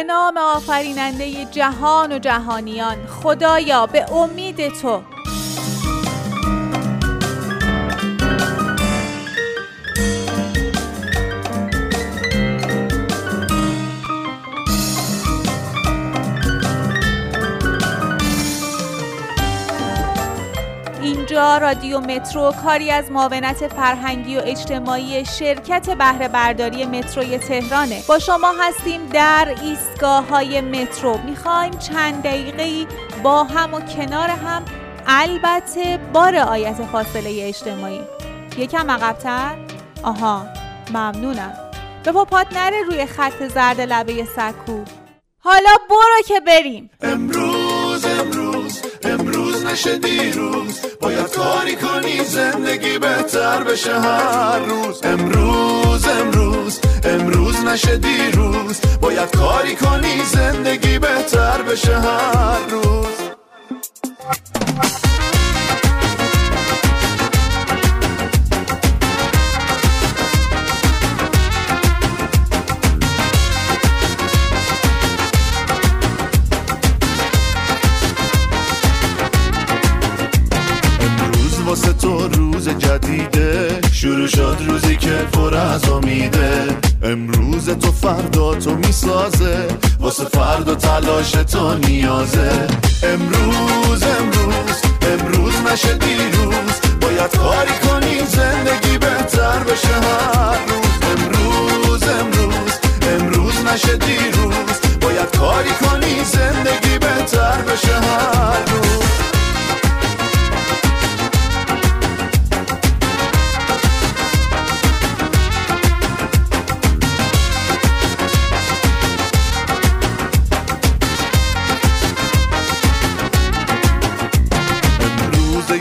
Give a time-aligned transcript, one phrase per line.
[0.00, 5.02] به نام آفریننده جهان و جهانیان خدایا به امید تو.
[21.40, 28.02] رادیو مترو کاری از معاونت فرهنگی و اجتماعی شرکت بهره برداری متروی تهرانه.
[28.08, 31.18] با شما هستیم در ایستگاه های مترو.
[31.18, 32.86] می‌خوایم چند دقیقه
[33.22, 34.64] با هم و کنار هم
[35.06, 38.00] البته با رعایت فاصله اجتماعی.
[38.58, 39.54] یکم عقبتر؟
[40.02, 40.46] آها
[40.90, 41.52] ممنونم.
[42.04, 44.84] به پاپات نره روی خط زرد لبه سکو.
[45.38, 46.90] حالا برو که بریم.
[47.02, 47.49] امروز
[49.72, 50.80] نشه دیروز.
[51.00, 55.00] باید کاری کنی زندگی بهتر بشه هر روز.
[55.04, 58.80] امروز امروز امروز نشه دیروز.
[59.00, 63.06] باید کاری کنی زندگی بهتر بشه هر روز.
[84.00, 86.66] شروع شد روزی که پر از امیده.
[87.02, 89.68] امروز تو فردا تو می‌سازه.
[90.00, 92.66] واسه فردا تلاش تو نیازه.
[93.02, 94.76] امروز امروز
[95.12, 96.74] امروز نشه دیروز.
[97.00, 101.02] باید کاری کنی زندگی بهتر بشه هر روز.
[101.10, 104.80] امروز امروز امروز نشه دیروز.
[105.00, 109.29] باید کاری کنی زندگی بهتر بشه هر روز.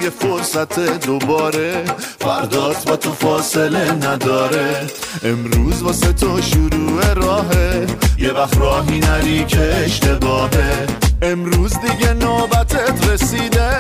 [0.04, 1.84] یه فرصت دوباره.
[2.20, 4.88] فردات با تو فاصله نداره.
[5.24, 7.88] امروز واسه تو شروع راهه.
[8.18, 10.88] یه وقت راهی نری که اشتباهه.
[11.22, 13.72] امروز دیگه نوبتت رسیده.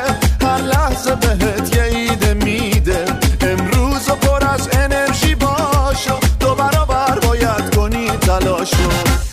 [0.41, 3.05] هر لحظه بهت یه ایده میده.
[3.41, 6.19] امروز و پر از انرژی باشو.
[6.39, 8.89] دو برابر باید کنی تلاشو.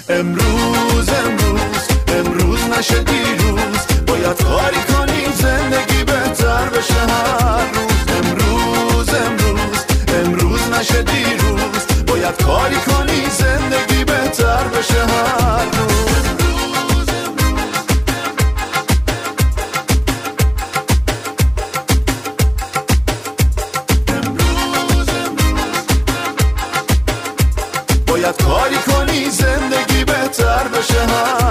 [0.08, 3.78] امروز امروز امروز نشه دیروز.
[4.06, 4.95] باید کاری کنی.
[11.02, 15.96] دیروز باید کاری کنی زندگی بهتر بشه هر روز.
[28.06, 31.45] باید کاری کنی زندگی بهتر بشه هر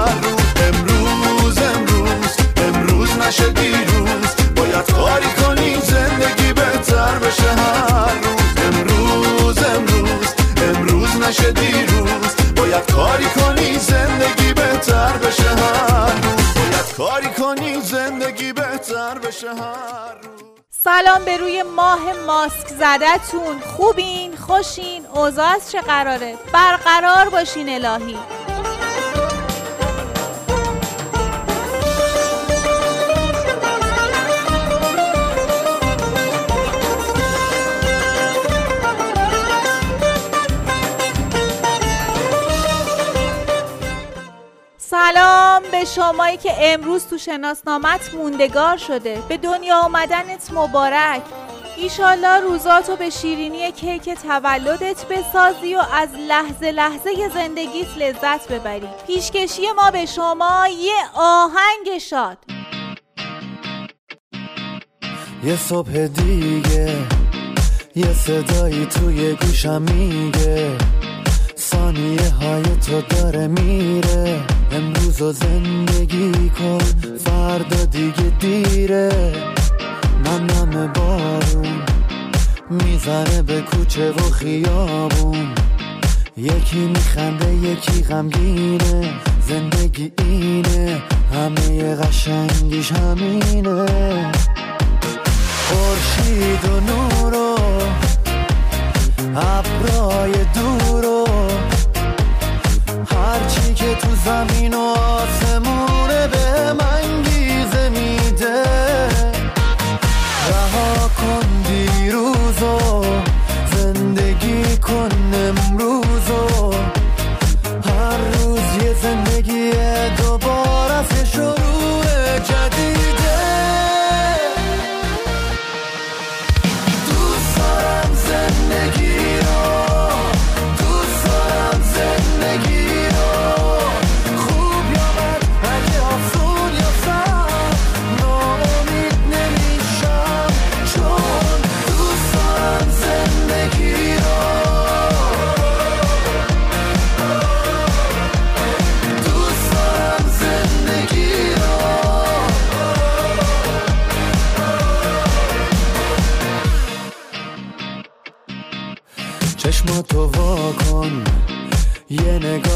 [19.44, 20.42] روز.
[20.70, 28.18] سلام به روی ماه ماسک زدتون خوبین؟ خوشین؟ اوضاع چه قراره؟ برقرار باشین الهی.
[45.56, 49.24] سلام به شمایی که امروز تو شناسنامت موندگار شده.
[49.30, 51.22] به دنیا آمدنت مبارک.
[51.78, 58.88] ایشالله روزاتو به شیرینی کیک تولدت بسازی و از لحظه لحظه زندگیت لذت ببری.
[59.08, 62.38] پیشکشی ما به شما یه آهنگ شاد.
[65.44, 66.98] یه صبح دیگه
[67.96, 70.78] یه صدایی توی گوشم میگه.
[71.58, 74.42] ثانیه های تو داره میره.
[74.76, 76.78] امروز زندگی کن
[77.26, 79.10] فردا دیگه دیره.
[80.26, 81.82] نم نم بارون
[82.70, 85.48] می‌زنه به کوچه و خیابون.
[86.38, 89.14] یکی میخنده یکی غمگینه
[89.48, 91.02] زندگی اینه
[91.34, 93.86] همه قشنگیش همینه.
[95.68, 97.58] خورشید و نور و
[99.36, 101.25] ابرای دور و
[103.36, 105.75] هرچی که تو زمین و آسمونه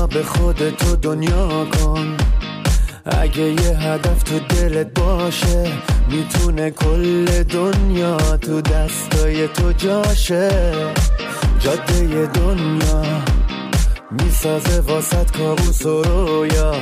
[0.09, 2.17] به خودتو دنیا کن.
[3.05, 5.71] اگه یه هدف تو دلت باشه
[6.09, 10.49] می‌تونه کل دنیا تو دستای تو جاشه.
[11.59, 13.03] جاده دنیا
[14.11, 16.75] می‌سازه واسط کابوس و رویا.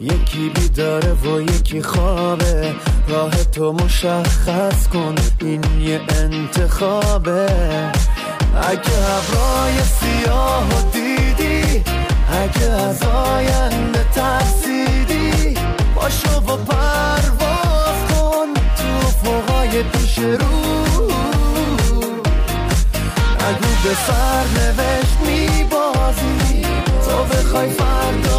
[0.00, 2.74] یکی بیداره و یکی خوابه.
[3.08, 7.46] راه تو مشخص کن این یه انتخابه.
[8.54, 10.79] اگه ابرای سیاه
[20.22, 21.10] رو.
[23.48, 26.62] اگه به سر نوشت میبازی.
[27.04, 28.29] تو بخوای فردا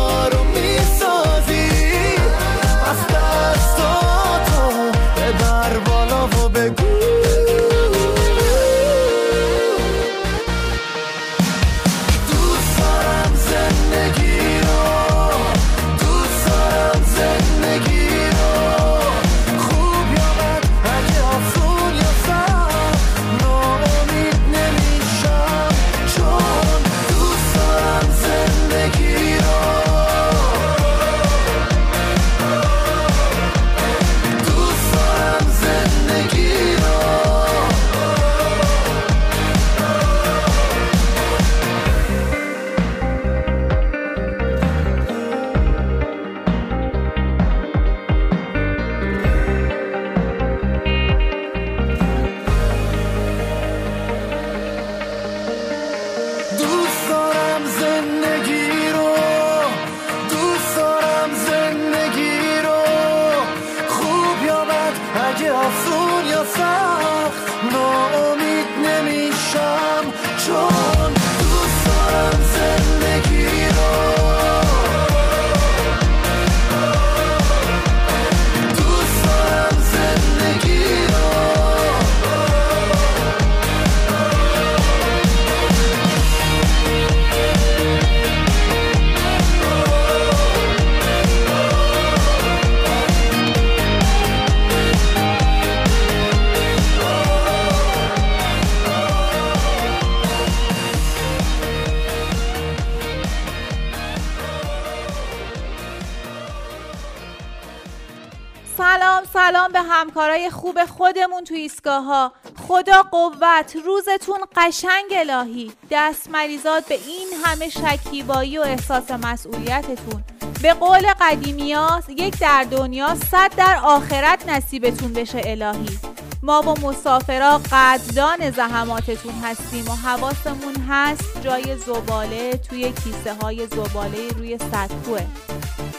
[110.49, 112.33] خوب خودمون تو ایستگاه ها
[112.67, 115.71] خدا قوت روزتون قشنگ الهی.
[115.91, 120.23] دست مریزاد به این همه شکیبایی و احساس مسئولیتتون.
[120.61, 125.99] به قول قدیمیاس یک در دنیا صد در آخرت نصیبتون بشه الهی.
[126.43, 134.29] ما با مسافرا قدردان زحماتتون هستیم و حواسمون هست جای زباله توی کیسه های زباله
[134.37, 135.21] روی سطوه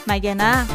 [0.07, 0.65] مگه نه؟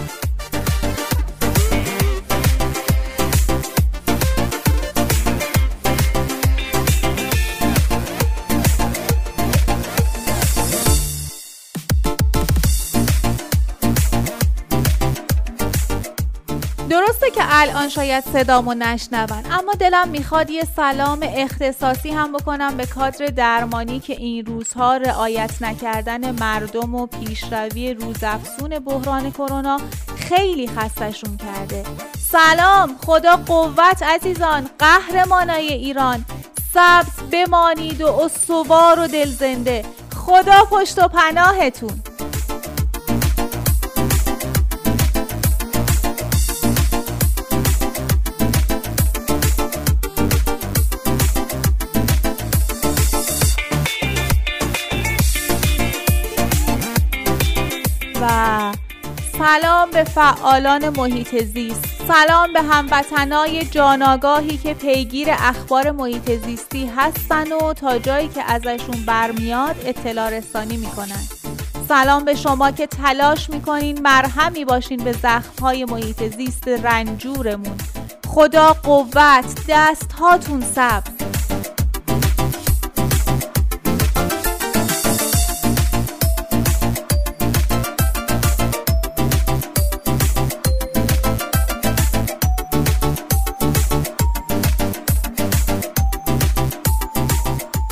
[17.28, 19.44] درسته که الان شاید صدامو نشنون.
[19.50, 25.50] اما دلم می‌خواد یه سلام اختصاصی هم بکنم به کادر درمانی که این روزها رعایت
[25.60, 29.80] نکردن مردم و پیشروی روزافزون بحران کرونا
[30.16, 31.84] خیلی خستشون کرده.
[32.18, 36.24] سلام خدا قوت عزیزان قهرمانای ایران.
[36.74, 39.84] سبز بمانید و استوار و دلزنده.
[40.16, 42.02] خدا پشت و پناهتون.
[59.48, 61.84] سلام به فعالان محیط زیست.
[62.08, 69.04] سلام به هموطنای جاناگاهی که پیگیر اخبار محیط زیستی هستن و تا جایی که ازشون
[69.06, 71.20] برمیاد اطلاع رسانی می‌کنن.
[71.88, 77.76] سلام به شما که تلاش می‌کنین مرهمی باشین به زخمهای محیط زیست رنجورمون.
[78.26, 81.27] خدا قوت دست هاتون سبز.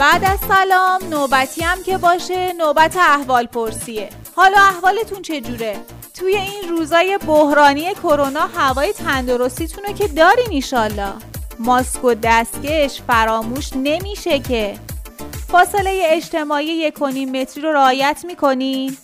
[0.07, 4.09] بعد از سلام نوبتی هم که باشه نوبت احوال پرسیه.
[4.37, 5.77] حالا احوالتون چجوره؟
[6.15, 11.13] توی این روزای بحرانی کرونا هوای تندرستیتون رو که دارین ایشالله
[11.59, 14.79] ماسک و دستکش فراموش نمیشه که.
[15.49, 18.97] فاصله اجتماعی یک و نیم متری رو رعایت می‌کنین؟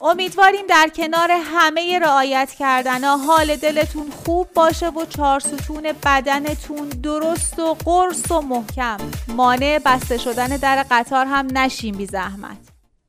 [0.00, 3.04] امیدواریم در کنار همه رعایت کردن.
[3.04, 8.96] حال دلتون خوب باشه و چهار ستون بدنتون درست و قرص و محکم.
[9.28, 12.58] مانع بسته شدن در قطار هم نشیم بی زحمت.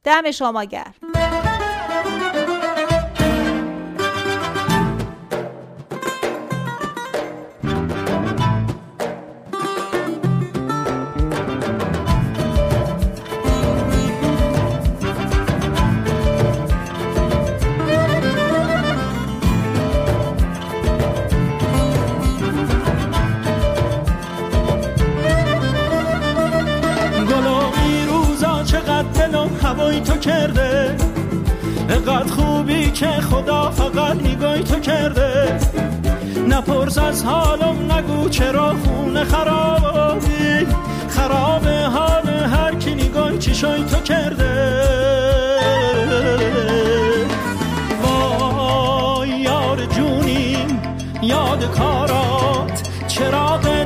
[0.04, 0.94] دم شما گرم.
[33.00, 35.60] که خدا فقط نگاهی تو کرده.
[36.48, 40.68] نپرس از حالم نگو چرا خونه خرابی.
[41.10, 44.82] خراب حال هر کی نگاهی چشای تو کرده.
[48.04, 50.82] وای یار جونیم
[51.22, 53.77] یاد کارات چراغ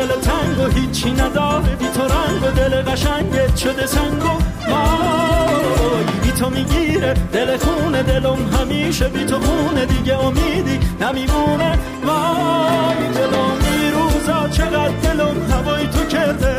[0.00, 1.76] دل تنگ و هیچی نداره.
[1.78, 4.28] بی تو رنگ و دل قشنگت شده سنگ و
[4.70, 9.86] وای بی تو می‌گیره دل خونه دلم همیشه بی تو خونه.
[9.86, 11.78] دیگه امیدی نمیمونه.
[12.04, 13.58] وای دلم
[13.94, 16.54] روزا چقدر دلم هوای تو کرده.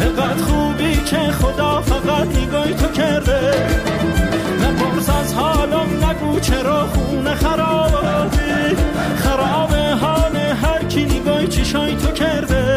[0.00, 3.52] نقدر خوبی که خدا فقط نگاهی تو کرده.
[4.60, 8.76] نپرس از حالم نگو چرا خونه خرابی.
[9.16, 9.71] خراب
[10.92, 12.71] کی نگاهی چشای تو کرده.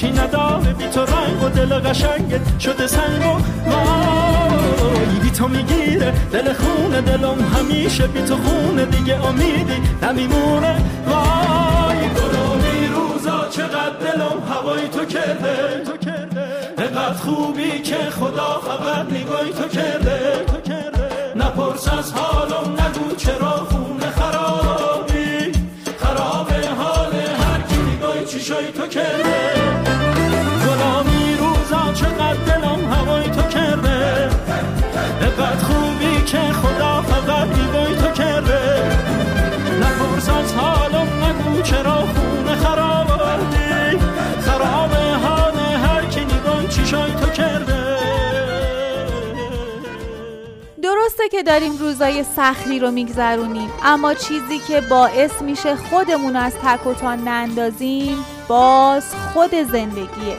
[0.00, 0.72] هیچی نداره.
[0.72, 6.12] بی تو رنگ و دل قشنگت شده سنگ و وای بی تو می‌گیره.
[6.32, 10.76] دل خونه دلم همیشه بی تو خونه دیگه امیدی نمیمونه.
[11.06, 13.48] وای گلومی روزا.
[13.50, 15.82] چقدر دلم هوای تو کرده.
[16.78, 20.44] انقدر خوبی که خدا فقط نگاهی تو کرده.
[21.36, 22.72] نپرس از حالم.
[22.72, 23.66] نگو چرا
[51.30, 56.94] که داریم روزای سختی رو میگذرونیم اما چیزی که باعث میشه خودمون از تک و
[56.94, 60.36] تا نندازیم باز خود زندگیه.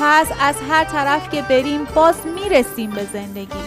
[0.00, 3.64] پس از هر طرف که بریم باز می‌رسیم به زندگی.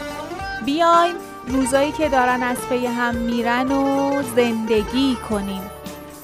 [0.65, 1.15] بیایم
[1.47, 5.61] روزایی که دارن از پی هم میرن و زندگی کنیم.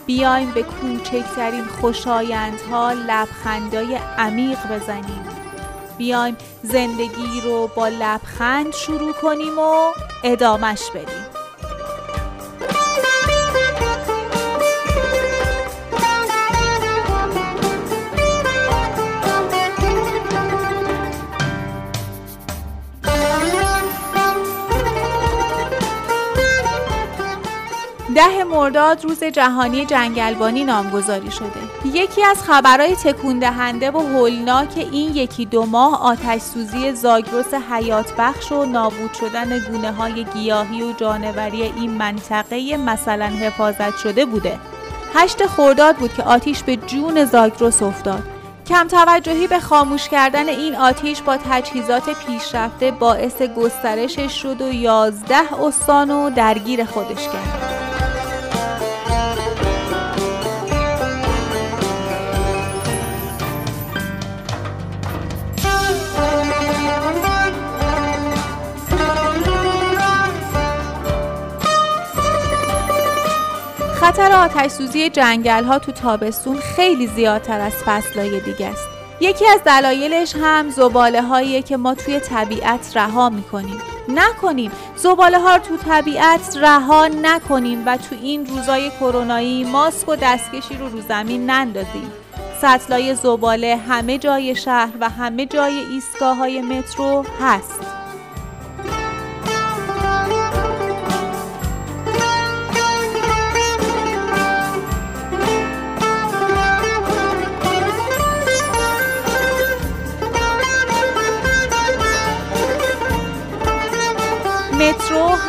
[0.05, 5.32] بیایم به کوچکترین خوشایندها لبخندای عمیق بزنیم.
[5.97, 9.91] بیایم زندگی رو با لبخند شروع کنیم و
[10.23, 11.22] ادامش بدیم.
[28.15, 31.93] ده مرداد روز جهانی جنگلبانی نامگذاری شده.
[31.93, 38.13] یکی از خبرهای تکون دهنده و هولناک این یکی دو ماه آتش سوزی زاگرس حیات
[38.17, 44.59] بخش و نابود شدن گونه های گیاهی و جانوری این منطقه مثلا حفاظت شده بوده.
[45.15, 48.23] هشت خورداد بود که آتیش به جون زاگرس افتاد.
[48.67, 55.61] کم توجهی به خاموش کردن این آتیش با تجهیزات پیشرفته باعث گسترشش شد و یازده
[55.63, 57.72] استان و درگیر خودش کرد.
[74.03, 78.87] خطر آتش سوزی جنگل ها تو تابستون خیلی زیادتر از فصلهای دیگه است.
[79.19, 83.81] یکی از دلایلش هم زباله هاییه که ما توی طبیعت رها می‌کنیم.
[84.09, 84.71] نکنیم.
[84.95, 90.89] زباله ها تو طبیعت رها نکنیم و تو این روزای کرونایی ماسک و دستکشی رو
[90.89, 92.11] رو زمین نندازیم.
[92.61, 98.02] سطلای زباله همه جای شهر و همه جای ایستگاه های مترو هست.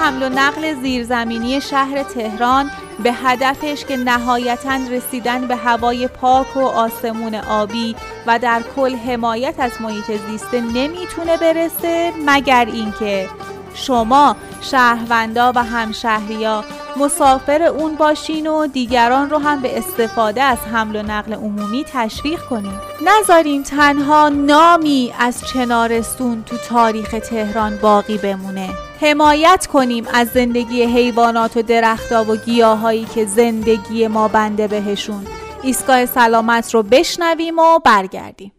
[0.04, 2.70] حمل و نقل زیرزمینی شهر تهران
[3.02, 7.96] به هدفش که نهایتا رسیدن به هوای پاک و آسمون آبی
[8.26, 13.28] و در کل حمایت از محیط زیسته نمی‌تونه برسه مگر اینکه
[13.75, 16.64] شما شهروندا و همشهریا
[16.97, 22.41] مسافر اون باشین و دیگران رو هم به استفاده از حمل و نقل عمومی تشویق
[22.41, 28.71] کنیم نذاریم تنها نامی از چنارستون تو تاریخ تهران باقی بمونه.
[29.00, 35.26] حمایت کنیم از زندگی حیوانات و درختها و گیاهایی که زندگی ما بنده بهشون.
[35.63, 38.52] ایستگاه سلامت رو بشنویم و برگردیم.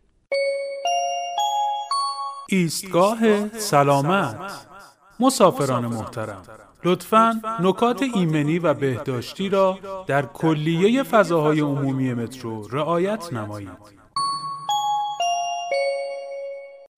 [2.50, 4.36] ایستگاه سلامت.
[5.20, 6.65] مسافران محترم.
[6.86, 13.70] لطفا نکات ایمنی و بهداشتی را در کلیه فضاهای عمومی مترو رعایت نمایید.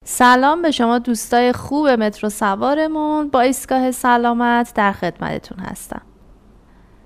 [0.04, 6.02] سلام به شما دوستای خوب مترو سوارمون با ایستگاه سلامت در خدمتتون هستم.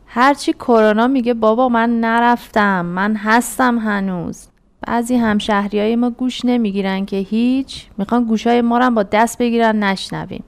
[0.06, 4.48] هرچی کرونا میگه بابا من نرفتم من هستم هنوز
[4.88, 10.44] بعضی همشهری ما گوش نمی‌گیرن که هیچ می‌خوان گوشای ما رو با دست بگیرن نشنویم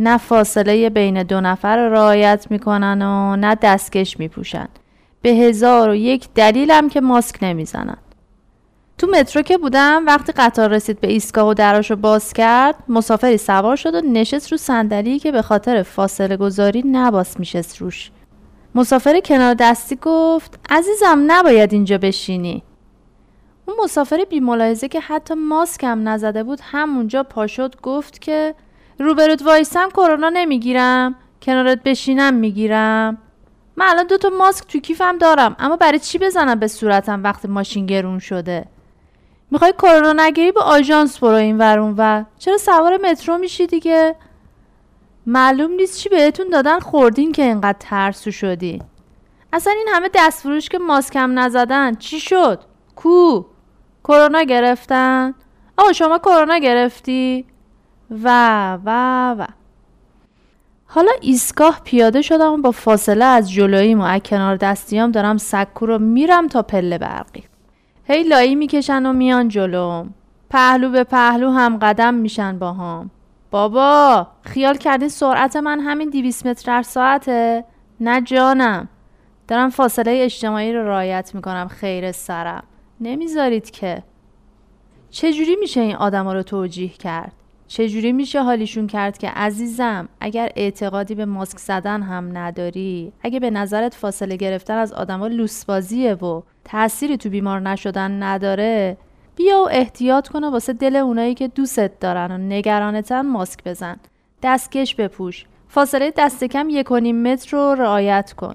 [0.00, 4.68] نه فاصله بین دو نفر رو رعایت می‌کنن و نه دستکش میپوشن.
[5.22, 7.96] به هزار و یک دلیلم که ماسک نمی‌زنن.
[8.98, 13.76] تو مترو که بودم وقتی قطار رسید به ایستگاه و دراشو باز کرد مسافری سوار
[13.76, 18.10] شد و نشست رو صندلی که به خاطر فاصله گذاری نباس میشست روش.
[18.74, 22.62] مسافر کنار دستی گفت عزیزم نباید اینجا بشینی.
[23.66, 28.54] اون مسافر بی ملاحظه که حتی ماسک هم نزده بود همونجا پاشد گفت که
[28.98, 31.14] روبروت وایسم کرونا نمی‌گیرم.
[31.42, 33.18] کنارت بشینم می‌گیرم.
[33.76, 37.86] من الان دوتا ماسک تو کیفم دارم اما برای چی بزنم به صورتم وقتی ماشین
[37.86, 38.64] گرون شده؟
[39.50, 44.16] می‌خوای کرونا نگیری به آژانس برو این ورون و چرا سوار مترو میشی دیگه؟
[45.26, 48.82] معلوم نیست چی بهتون دادن خوردین که اینقدر ترسو شدی.
[49.52, 52.60] اصلا این همه دستفروش که ماسکم نزدن چی شد؟
[52.96, 53.44] کو؟
[54.04, 55.34] کرونا گرفتن؟
[55.76, 57.46] آقا شما کرونا گرفتی؟
[58.10, 59.46] و و و.
[60.86, 66.46] حالا ایستگاه پیاده شدم با فاصله از جلوییم و کنار دستیام دارم سکو رو میرم
[66.46, 67.44] تا پله برقی.
[68.04, 70.14] هی لایی می‌کشن و میان جلوم
[70.50, 73.10] پهلو به پهلو هم قدم میشن با هم
[73.50, 77.64] بابا خیال کردین سرعت من همین 200 متر در ساعته؟
[78.00, 78.88] نه جانم.
[79.48, 82.62] دارم فاصله اجتماعی رو رعایت می‌کنم خیر سرم.
[83.00, 84.02] نمی‌ذارید که.
[85.10, 87.32] چجوری میشه این آدما رو توجیه کرد؟
[87.68, 93.50] چجوری میشه حالیشون کرد که عزیزم اگر اعتقادی به ماسک زدن هم نداری اگه به
[93.50, 98.96] نظرت فاصله گرفتن از آدما لوسبازیه و تأثیری تو بیمار نشدن نداره
[99.36, 103.96] بیا و احتیاط کنه واسه دل اونایی که دوستت دارن و نگرانتن ماسک بزن.
[104.42, 105.44] دستکش بپوش.
[105.68, 108.54] فاصله دست کم یک متر رو رعایت کن.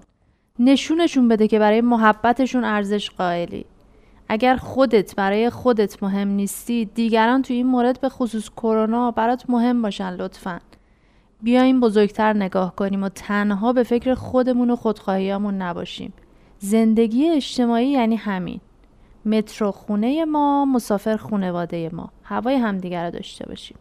[0.59, 3.65] نشونشون بده که برای محبتشون ارزش قائلی.
[4.33, 9.81] اگر خودت برای خودت مهم نیستی دیگران تو این مورد به خصوص کرونا برات مهم
[9.81, 10.59] باشن لطفا.
[11.41, 16.13] بیایم بزرگتر نگاه کنیم و تنها به فکر خودمون و خودخواهیامون نباشیم.
[16.59, 18.59] زندگی اجتماعی یعنی همین.
[19.25, 22.09] مترو خونه ما مسافر خونواده ما.
[22.23, 23.77] هوای همدیگر داشته باشیم.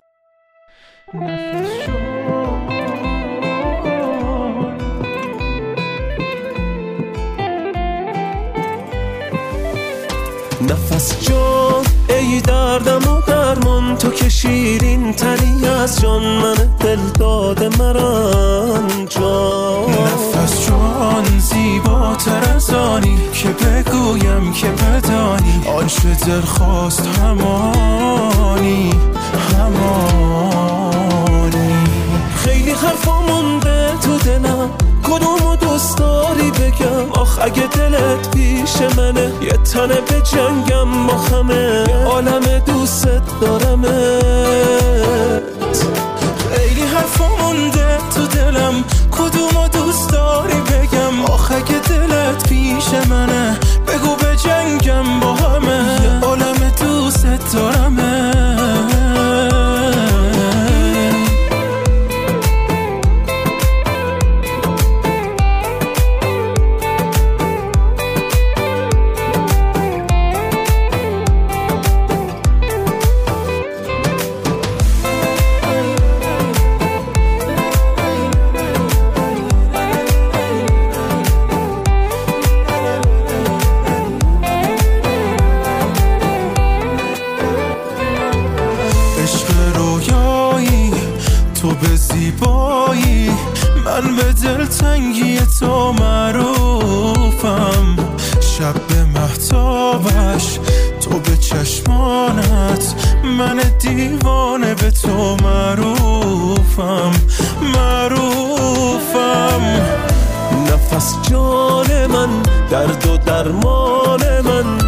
[11.02, 17.68] نفس جان ای دردم و درمان تو که شیرین تری از جان من دل داده
[17.68, 19.90] مران جان.
[19.90, 25.62] نفس جان زیباتر از آنی که بگویم که بدانی.
[25.78, 28.90] آنچه دل خواست همانی
[29.58, 30.62] همانی.
[32.36, 33.61] خیلی حرفا مونده
[34.00, 34.70] تو دلم.
[35.02, 41.84] کدومو دوست داری بگم؟ آخ اگه دلت پیش منه یه تنه به جنگم با همه
[42.06, 43.82] عالم دوستت دارم
[46.50, 48.84] خیلی حرفا مونده تو دلم.
[49.10, 56.72] کدومو دوست داری بگم؟ آخ اگه دلت پیش منه بگو به جنگم با همه عالم
[56.80, 58.11] دوستت دارمه.
[100.02, 100.58] خوابش
[101.00, 102.94] تو به چشمانت
[103.38, 107.12] من دیوانه به تو معروفم
[107.74, 109.62] معروفم.
[110.72, 114.81] نفس جان من درد و درمان من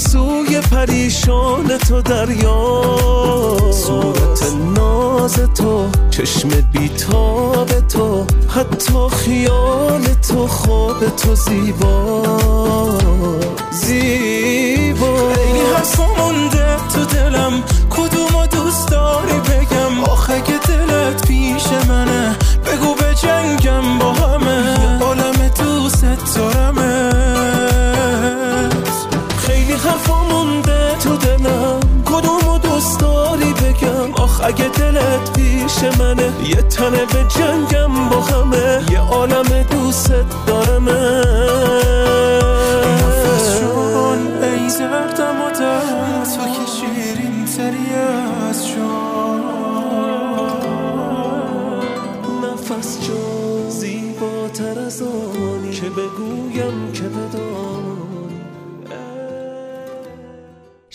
[0.00, 2.84] گیسوی پریشان تو دریا.
[3.72, 12.22] صورت ناز تو چشم بیتاب تو حتی خیال تو خواب تو زیبا.
[13.70, 15.32] زیبا.
[15.34, 20.69] خیلی حرفا مونده تو دلم کدوم دوست داری بگم؟ آخه که
[35.70, 36.32] پیش منه.
[36.48, 38.92] یه تنه به جنگم با همه.
[38.92, 40.12] یه عالم دوست
[40.46, 42.09] دارمه.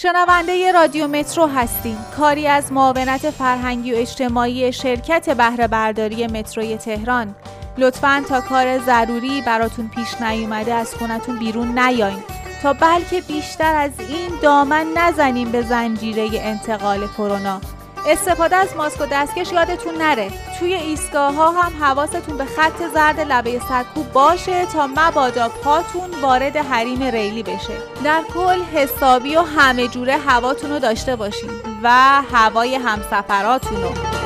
[0.06, 1.98] شنونده رادیو مترو هستیم.
[2.18, 7.36] کاری از معاونت فرهنگی و اجتماعی شرکت بهره برداری متروی تهران.
[7.78, 12.24] لطفا تا کار ضروری براتون پیش نیومده از خونتون بیرون نیاین.
[12.63, 17.62] تا بلکه بیشتر از این دامن نزنیم به زنجیره انتقال کرونا.
[18.08, 20.32] استفاده از ماسک و دستکش یادتون نره.
[20.60, 26.58] توی ایستگاه ها هم حواستون به خط زرد لبه سرکوب باشه تا مبادا پاتون وارد
[26.58, 27.78] حریم ریلی بشه.
[28.04, 31.50] در کل حسابی و همه جوره هواتون رو داشته باشین
[31.84, 31.89] و
[32.32, 34.24] هوای همسفراتون رو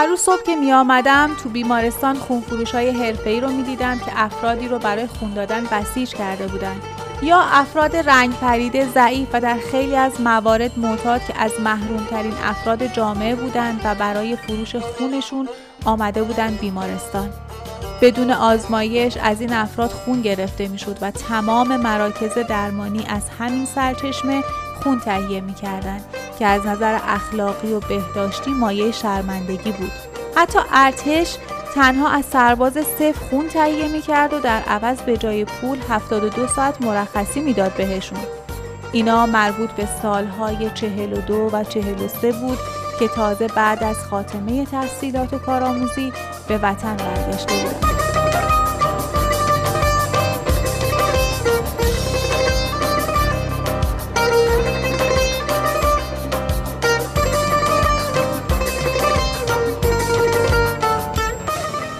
[0.00, 4.12] هر روز صبح که می آمدم تو بیمارستان خونفروش های حرفه‌ای رو می دیدم که
[4.14, 6.82] افرادی رو برای خون دادن بسیج کرده بودند
[7.22, 12.86] یا افراد رنگ پریده ضعیف و در خیلی از موارد معتاد که از محرومترین افراد
[12.86, 15.48] جامعه بودند و برای فروش خونشون
[15.84, 17.30] آمده بودند بیمارستان.
[18.02, 24.42] بدون آزمایش از این افراد خون گرفته می‌شد و تمام مراکز درمانی از همین سرچشمه
[24.82, 26.04] خون تهیه می‌کردند
[26.38, 29.92] که از نظر اخلاقی و بهداشتی مایه شرمندگی بود.
[30.36, 31.36] حتی ارتش
[31.74, 36.82] تنها از سرباز صفر خون تهیه می‌کرد و در عوض به جای پول 72 ساعت
[36.82, 38.18] مرخصی می‌داد بهشون.
[38.92, 42.58] اینا مربوط به سالهای 42 و 43 بود
[42.98, 46.12] که تازه بعد از خاتمه تحصیلات و کارآموزی
[46.48, 47.99] به وطن برگشته بودند.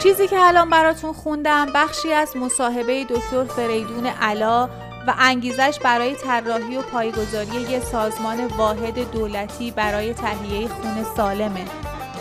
[0.02, 4.68] چیزی که الان براتون خوندم بخشی از مصاحبه دکتر فریدون علا
[5.06, 11.64] و انگیزش برای طراحی و پایگذاری یک سازمان واحد دولتی برای تهیه خون سالمه.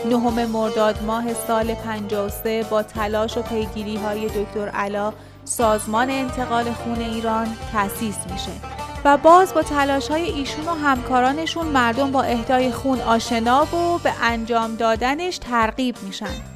[0.05, 5.13] نهم مرداد ماه سال 53 با تلاش و پیگیری های دکتر علا
[5.43, 8.51] سازمان انتقال خون ایران تأسیس میشه
[9.05, 14.11] و باز با تلاش های ایشون و همکارانشون مردم با اهدای خون آشنا و به
[14.21, 16.48] انجام دادنش ترغیب میشن.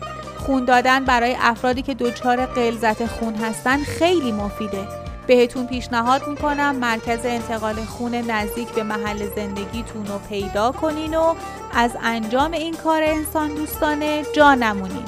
[0.45, 4.87] خون دادن برای افرادی که دچار غلظت خون هستن خیلی مفیده.
[5.27, 11.35] بهتون پیشنهاد می‌کنم مرکز انتقال خون نزدیک به محل زندگیتون رو پیدا کنین و
[11.73, 15.05] از انجام این کار انسان دوستانه جا نمونین.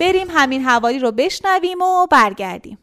[0.00, 2.78] بریم همین حوالی رو بشنویم و برگردیم.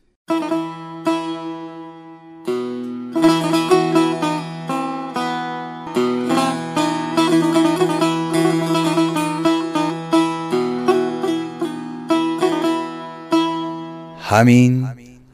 [14.35, 14.87] همین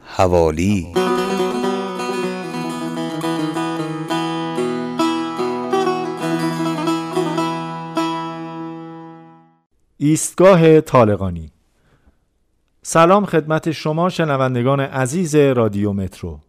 [0.06, 0.88] حوالی.
[9.98, 11.52] ایستگاه طالقانی.
[12.84, 16.40] سلام خدمت شما شنوندگان عزیز رادیو مترو.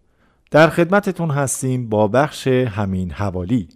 [0.51, 3.69] در خدمتتون هستیم با بخش همین حوالی.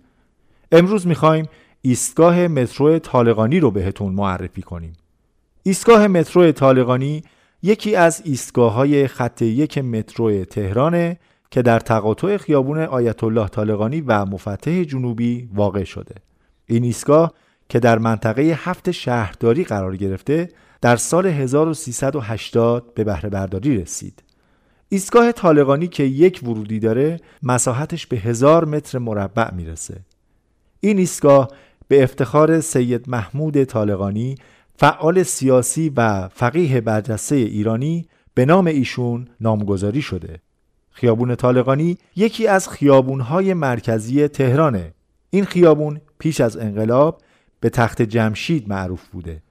[0.72, 1.48] امروز می‌خوایم
[1.82, 4.92] ایستگاه مترو طالقانی رو بهتون معرفی کنیم.
[5.62, 7.22] ایستگاه مترو طالقانی
[7.66, 11.18] یکی از ایستگاه های خط یک مترو تهرانه
[11.50, 16.14] که در تقاطع خیابون آیت الله طالقانی و مفتح جنوبی واقع شده.
[16.66, 17.35] این ایستگاه
[17.68, 20.48] که در منطقه هفت شهرداری قرار گرفته
[20.81, 24.22] در سال 1380 به بهره برداری رسید.
[24.88, 30.00] ایستگاه طالقانی که یک ورودی داره مساحتش به هزار متر مربع می‌رسه.
[30.81, 31.48] این ایستگاه
[31.88, 34.35] به افتخار سید محمود طالقانی
[34.78, 40.40] فعال سیاسی و فقیه برجسته ایرانی به نام ایشون نامگذاری شده.
[40.90, 44.92] خیابون طالقانی یکی از خیابونهای مرکزی تهرانه.
[45.30, 47.22] این خیابون پیش از انقلاب
[47.60, 49.42] به تخت جمشید معروف بوده.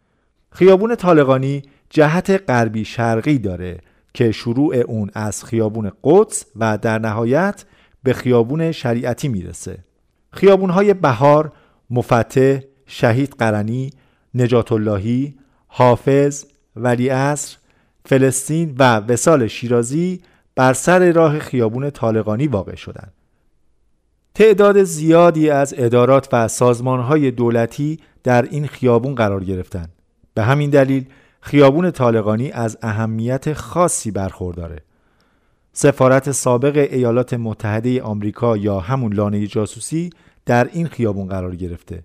[0.52, 3.80] خیابون طالقانی جهت غربی شرقی داره
[4.14, 7.66] که شروع اون از خیابون قدس و در نهایت
[8.04, 9.78] به خیابون شریعتی می‌رسه.
[10.32, 11.52] خیابونهای بهار،
[11.90, 13.92] مفتح، شهید قرنی،
[14.36, 15.36] نجات اللهی،
[15.68, 16.46] حافظ،
[16.76, 17.58] ولی عصر،
[18.06, 20.22] فلسطین و وسال شیرازی
[20.56, 23.14] بر سر راه خیابون طالقانی واقع شدند.
[24.34, 29.90] تعداد زیادی از ادارات و سازمانهای دولتی در این خیابون قرار گرفتند.
[30.34, 31.06] به همین دلیل
[31.42, 34.82] خیابون طالقانی از اهمیت خاصی برخورداره.
[35.74, 40.10] سفارت سابق ایالات متحده آمریکا یا همون لانه جاسوسی
[40.46, 42.04] در این خیابون قرار گرفته.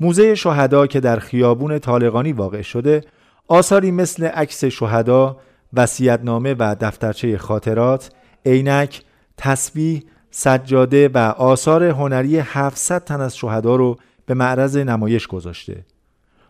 [0.00, 3.04] موزه شهدا که در خیابون طالقانی واقع شده
[3.48, 5.36] آثاری مثل عکس شهدا،
[5.72, 8.10] وصیت‌نامه و دفترچه خاطرات،
[8.46, 9.02] عینک،
[9.36, 15.84] تسبیح، سجاده و آثار هنری 700 تن از شهدا رو به معرض نمایش گذاشته.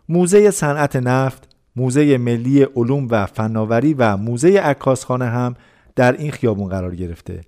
[0.08, 5.54] موزه صنعت نفت، موزه ملی علوم و فناوری و موزه عکاسخانه هم
[5.96, 7.40] در این خیابون قرار گرفته.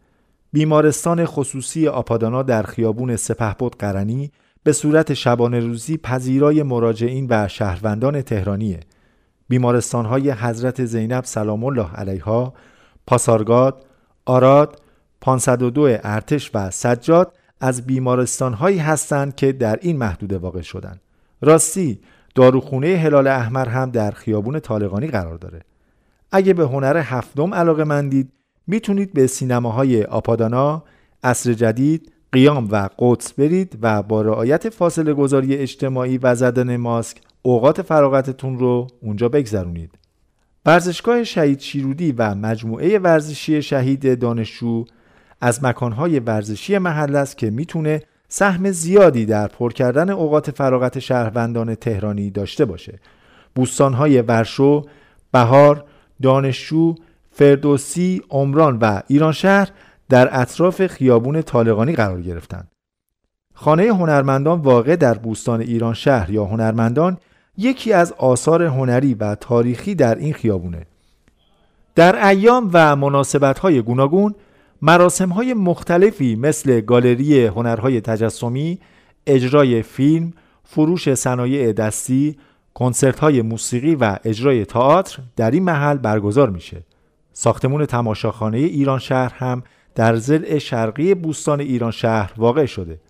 [0.53, 4.31] بیمارستان خصوصی آپادانا در خیابون سپهبد قرنی
[4.67, 8.81] به صورت شبانه روزی پذیرای مراجعین و شهروندان تهرانیه.
[9.49, 12.55] بیمارستانهای حضرت زینب سلام الله علیها،
[13.07, 13.87] پاسارگاد،
[14.25, 14.81] آراد،
[15.21, 21.01] 502 ارتش و سجاد از بیمارستانهایی هستند که در این محدوده واقع شدند.
[21.43, 22.01] راستی
[22.35, 25.61] داروخونه هلال احمر هم در خیابون طالقانی قرار داره.
[26.33, 28.33] اگه به هنر هفتم علاقه مندید
[28.67, 30.85] می‌تونید به سینماهای آپادانا،
[31.23, 37.17] اصر جدید، قیام و قدس برید و با رعایت فاصله گذاری اجتماعی و زدن ماسک
[37.43, 39.91] اوقات فراغتتون رو اونجا بگذرونید.
[40.67, 44.85] ورزشگاه شهید شیرودی و مجموعه ورزشی شهید دانشجو
[45.41, 51.75] از مکانهای ورزشی محل است که می‌تونه سهم زیادی در پر کردن اوقات فراغت شهروندان
[51.75, 52.99] تهرانی داشته باشه.
[53.55, 54.87] بوستانهای ورشو،
[55.33, 55.85] بهار،
[56.23, 56.95] دانشجو،
[57.31, 59.71] فردوسی، عمران و ایران شهر
[60.09, 62.69] در اطراف خیابون طالقانی قرار گرفتند.
[63.55, 67.19] خانه هنرمندان واقع در بوستان ایران شهر یا هنرمندان
[67.59, 70.87] یکی از آثار هنری و تاریخی در این خیابونه.
[71.95, 74.35] در ایام و مناسبت های گوناگون
[74.83, 78.79] مراسم های مختلفی مثل گالری هنرهای تجسمی،
[79.27, 80.33] اجرای فیلم،
[80.65, 82.37] فروش صنایع دستی،
[82.75, 86.83] کنسرت های موسیقی و اجرای تئاتر در این محل برگزار میشه.
[87.33, 89.63] ساختمون تماشاخانه ایران شهر هم
[89.97, 93.01] در ضلع شرقی بوستان ایران شهر واقع شده.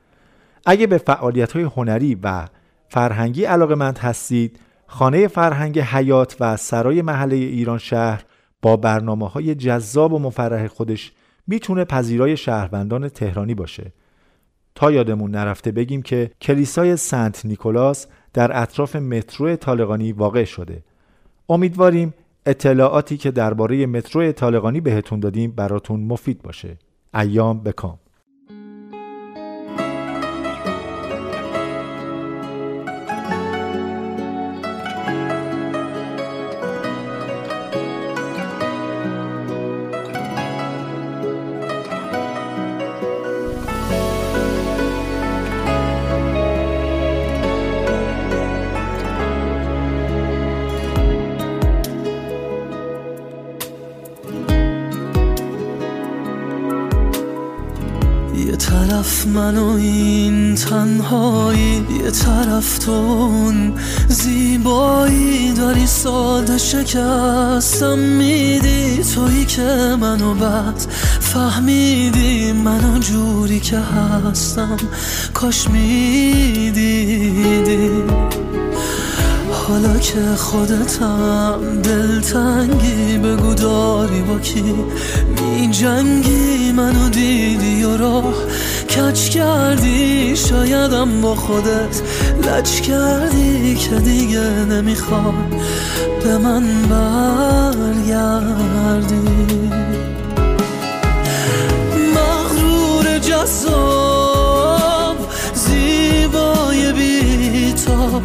[0.67, 2.49] اگه به فعالیت های هنری و
[2.89, 8.25] فرهنگی علاقه مند هستید، خانه فرهنگ حیات و سرای محله ایران شهر
[8.63, 11.13] با برنامه های جذاب و مفرح خودش
[11.47, 13.93] می‌تونه پذیرای شهروندان تهرانی باشه.
[14.75, 20.83] تا یادمون نرفته بگیم که کلیسای سنت نیکولاس در اطراف مترو طالقانی واقع شده.
[21.49, 22.15] امیدواریم
[22.47, 26.79] اطلاعاتی که درباره مترو طالقانی بهتون دادیم براتون مفید باشه.
[27.15, 27.99] ایام بکام.
[59.47, 63.73] من و این تنهایی یه طرف تون
[64.09, 67.99] زیبایی داری ساده شکستم.
[67.99, 70.87] میدی تویی که منو بعد
[71.21, 74.77] فهمیدی منو جوری که هستم.
[75.35, 77.11] کاش می‌دیدی.
[79.69, 84.75] حالا که خودتم دلتنگی بگو داری با کی؟
[85.37, 88.35] می جنگی منو دیدی و راه
[88.97, 92.03] کچ کردی شایدم با خودت
[92.47, 95.35] لچ کردی که دیگه نمی‌خواد
[96.25, 98.07] به من برگردی.
[102.15, 105.17] مغرور جذاب
[105.55, 108.23] زیبای بیتاب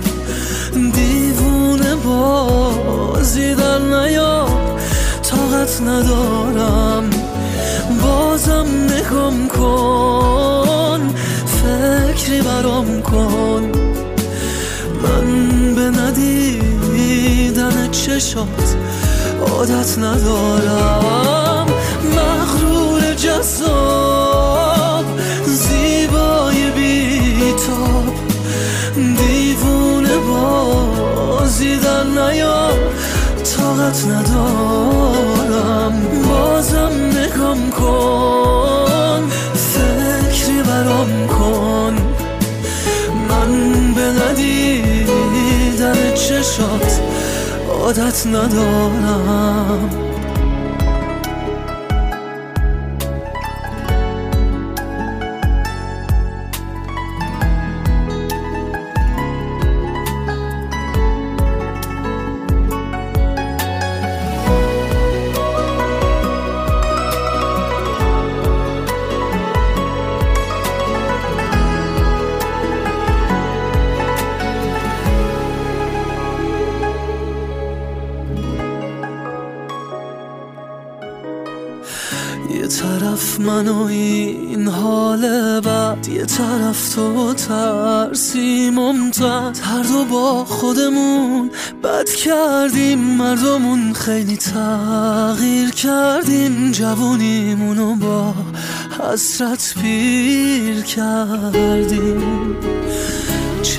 [0.94, 4.80] دیوونه بازی در نیار
[5.24, 7.10] طاقت ندارم.
[8.04, 11.02] بازم نگم کن
[11.46, 13.72] فکری برام کن.
[15.04, 15.28] من
[15.76, 18.76] به ندیدن چشات
[19.48, 21.68] عادت ندارم.
[22.16, 25.06] مغرور جذاب
[25.46, 28.16] زیبای بیتاب.
[28.96, 32.70] دیوونه بازیدن نیا
[33.58, 35.21] طاقت ندارم
[37.52, 41.96] نگام کن فکری برام کن.
[43.30, 47.02] من به ندیدن چشات
[47.70, 50.11] عادت ندارم.
[86.72, 91.52] یه طرف تو ترسی ممتد هر دو با خودمون
[91.84, 93.00] بد کردیم.
[93.00, 96.72] مردمون خیلی تغییر کردیم.
[96.72, 98.34] جوونیمونو با
[99.00, 102.22] حسرت پیر کردیم.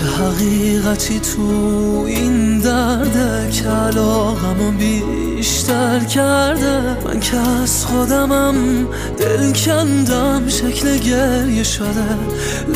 [0.03, 6.97] چه حقیقتی تو این درده که علاقمو بیشتر کرده.
[7.05, 8.87] من که از خودمم
[9.19, 12.17] دل کندم شکل گریه شده.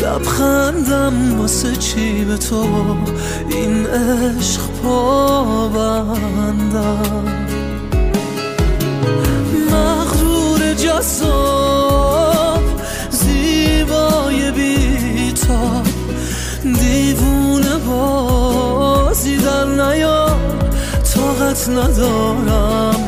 [0.03, 2.67] لبخندم واسه چی به تو
[3.49, 6.05] این عشق پابندم؟
[9.71, 12.63] مغرور جذاب
[13.11, 15.96] زیبای بیتاب.
[16.73, 20.41] دیوونه بازی در نیام
[21.15, 23.01] طاقت ندارم.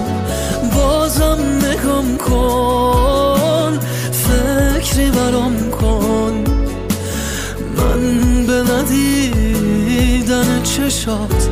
[0.77, 3.79] بازم نگام کن.
[4.13, 6.45] فکری برام کن.
[7.77, 8.03] من
[8.47, 11.49] به ندیدن چشات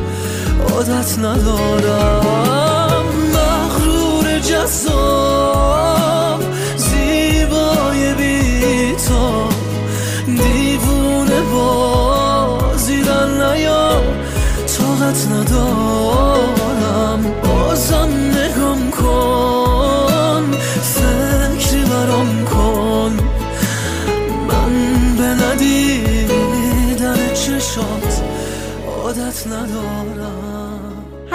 [0.71, 3.05] عادت ندارم.
[3.33, 6.06] مغرور جذاب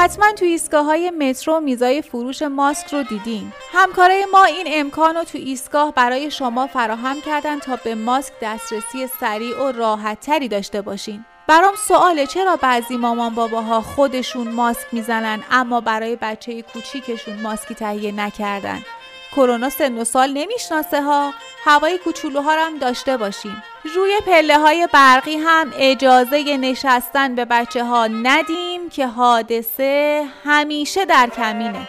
[0.03, 3.53] حتما تو ایستگاه های مترو میزای فروش ماسک رو دیدین.
[3.73, 9.07] همکارای ما این امکان رو تو ایستگاه برای شما فراهم کردن تا به ماسک دسترسی
[9.21, 11.25] سریع و راحت تری داشته باشین.
[11.49, 18.13] برام سواله چرا بعضی مامان باباها خودشون ماسک می‌زنن اما برای بچه کوچیکشون ماسکی تهیه
[18.13, 18.83] نکردن؟
[19.37, 21.35] کرونا سن و سال نمی‌شناسه ها؟
[21.65, 28.07] هوای کوچولوها هم داشته باشیم روی پله های برقی هم اجازه نشستن به بچه ها
[28.07, 31.89] ندیم که حادثه همیشه در کمینه.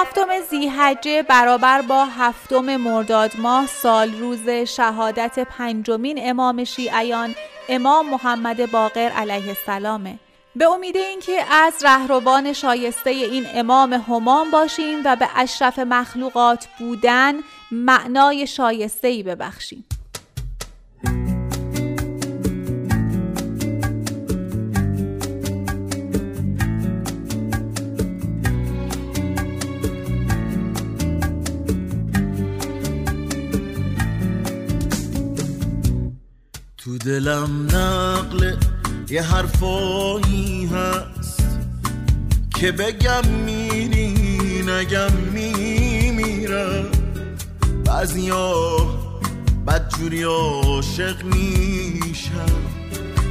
[0.00, 7.34] هفتم زیحجه برابر با هفتم مرداد ماه سال روز شهادت پنجمین امام شیعیان
[7.68, 10.18] امام محمد باقر علیه السلامه
[10.56, 17.34] به امید اینکه از رهروان شایسته این امام همام باشیم و به اشرف مخلوقات بودن
[17.70, 19.84] معنای شایسته ای ببخشیم.
[37.10, 38.56] دلم نقل
[39.08, 41.58] یه حرفایی هست
[42.54, 44.14] که بگم میری
[44.66, 46.86] نگم میمیرم
[47.84, 48.54] بعضیا
[49.66, 52.60] بدجوری عاشق میشم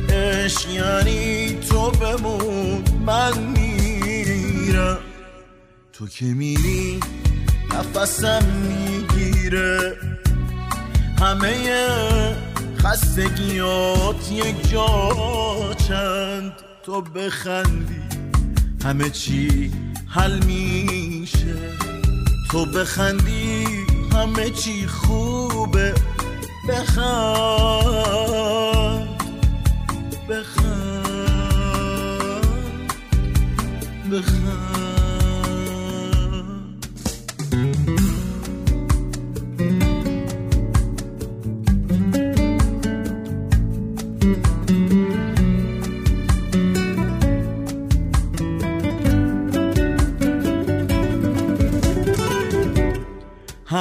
[0.09, 4.97] عشق یعنی تو بمون من میرم.
[5.93, 6.99] تو که میری
[7.73, 9.95] نفسم می‌گیره.
[11.19, 12.48] همه
[12.83, 15.09] خستگیات یک جا
[15.87, 16.51] چند
[16.83, 18.01] تو بخندی.
[18.83, 19.71] همه چی
[20.07, 21.55] حل میشه.
[22.51, 23.65] تو بخندی
[24.13, 25.93] همه چی خوبه.
[26.69, 27.49] بخند
[30.29, 30.89] بخند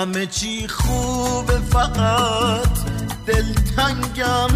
[0.07, 2.79] چی خوبه فقط
[3.27, 4.49] دلتنگم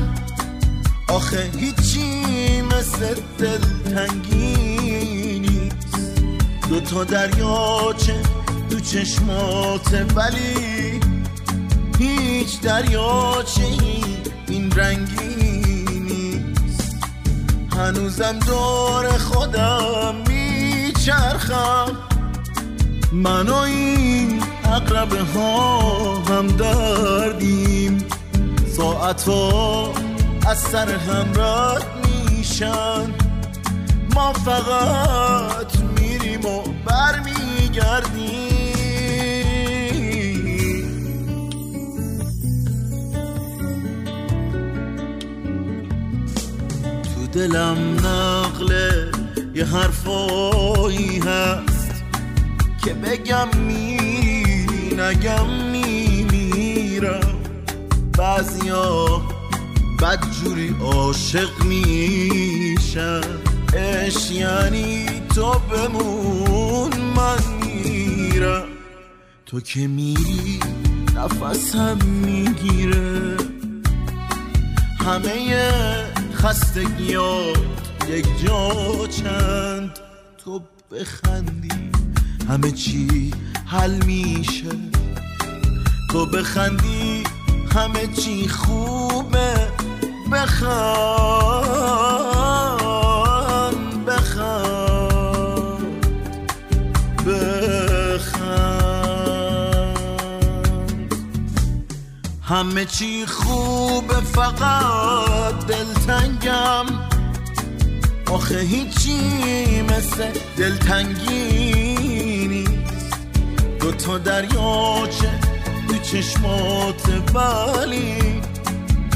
[1.09, 6.21] آخه هیچی مثل دلتنگی نیست.
[6.69, 8.23] دو تا دریاچه
[8.71, 11.01] تو چشمات ولی
[11.99, 13.63] هیچ دریاچه
[14.49, 16.97] این رنگی نیست.
[17.77, 21.97] هنوزم دور خودم میچرخم.
[23.13, 24.12] من و این
[24.73, 27.99] اقربه ها هم دردیم.
[28.77, 29.93] ساعت ها
[30.47, 33.15] از سر هم رد میشن.
[34.15, 38.53] ما فقط میریم و برمیگردیم.
[47.33, 49.11] دلم نقله
[49.55, 52.05] یه حرفایی هست
[52.85, 53.92] که بگم میری
[55.03, 57.43] نگم میمیرم
[58.19, 59.23] بعضیا
[60.03, 63.21] بدجوری عاشق میشن.
[63.75, 68.65] اش یعنی تو بمون من میرم.
[69.47, 70.61] تو که میری
[71.17, 73.37] نفسم می‌گیره.
[74.99, 75.55] همه
[76.35, 77.59] خستگیات
[78.09, 79.99] یک جا چند.
[80.45, 81.91] تو بخندی.
[82.49, 83.31] همه چی
[83.67, 84.69] حل میشه.
[86.11, 87.23] تو بخندی
[87.75, 89.69] همه چی خوبه.
[90.33, 90.83] بخند
[94.07, 95.33] بخند
[97.27, 98.63] بخند.
[102.43, 106.87] همه چی خوبه فقط دلتنگم.
[108.33, 109.21] آخه هیچی
[109.83, 110.27] مثل
[110.57, 111.82] دلتنگی
[113.93, 115.39] تا دریاچه
[115.89, 118.43] تو چشمات ولی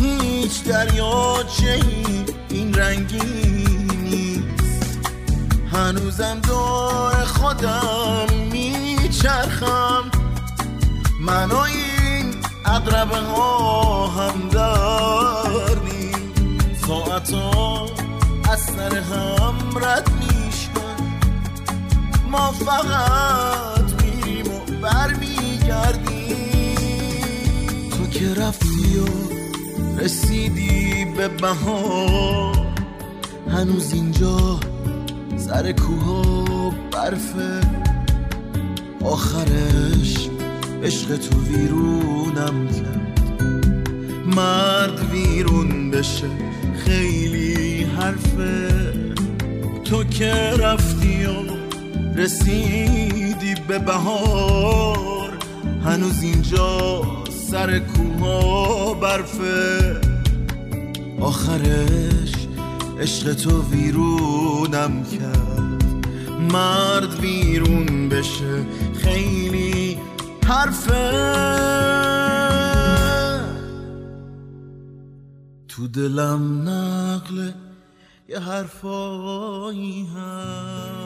[0.01, 1.81] هیچ دریاچه
[2.49, 3.19] این رنگی
[4.03, 5.09] نیست.
[5.73, 10.11] هنوزم دور خودم میچرخم.
[11.21, 12.35] من و این
[12.67, 16.33] اقربه ها هم داریم
[16.87, 17.87] ساعت ها
[18.53, 20.97] از سر هم رد میشن
[22.31, 23.76] ما فقط
[24.87, 26.37] میریم و برمیگردیم
[27.91, 29.07] تو که رفتی و
[30.01, 32.67] رسیدی به بهار
[33.51, 34.61] هنوز اینجا
[35.37, 37.61] سر کوها برفه
[39.05, 40.29] آخرش
[40.83, 43.31] عشق تو ویرونم کرد.
[44.27, 46.29] مرد ویرون بشه
[46.85, 48.93] خیلی حرفه.
[49.85, 51.57] تو که رفتی و
[52.17, 55.39] رسیدی به بهار.
[55.85, 57.03] هنوز اینجا
[57.51, 60.01] سر کوها برفه.
[61.21, 62.33] آخرش
[63.01, 65.85] عشق تو ویرونم کرد.
[66.53, 68.67] مرد ویرون بشه
[68.99, 69.99] خیلی
[70.47, 71.13] حرفه.
[75.69, 77.55] تو دلم نقله
[78.29, 81.06] یه حرفایی هست.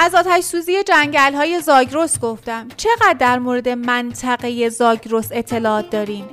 [0.00, 6.24] از آتش سوزی جنگل های زاگرس گفتم چقدر در مورد منطقه زاگرس اطلاعات دارین؟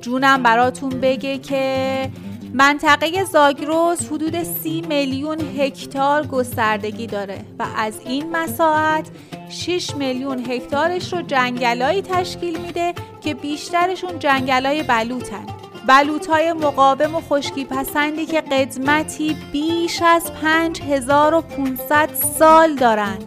[0.00, 2.10] جونم براتون بگه که
[2.54, 9.08] منطقه زاگرس حدود سی میلیون هکتار گستردگی داره و از این مساحت
[9.48, 15.46] 6 میلیون هکتارش رو جنگلایی تشکیل میده که بیشترشون جنگلای بلوطن
[15.86, 23.18] بلوطهای مقاوم و خشکی پسندی که قدمتی بیش از 5500 سال دارن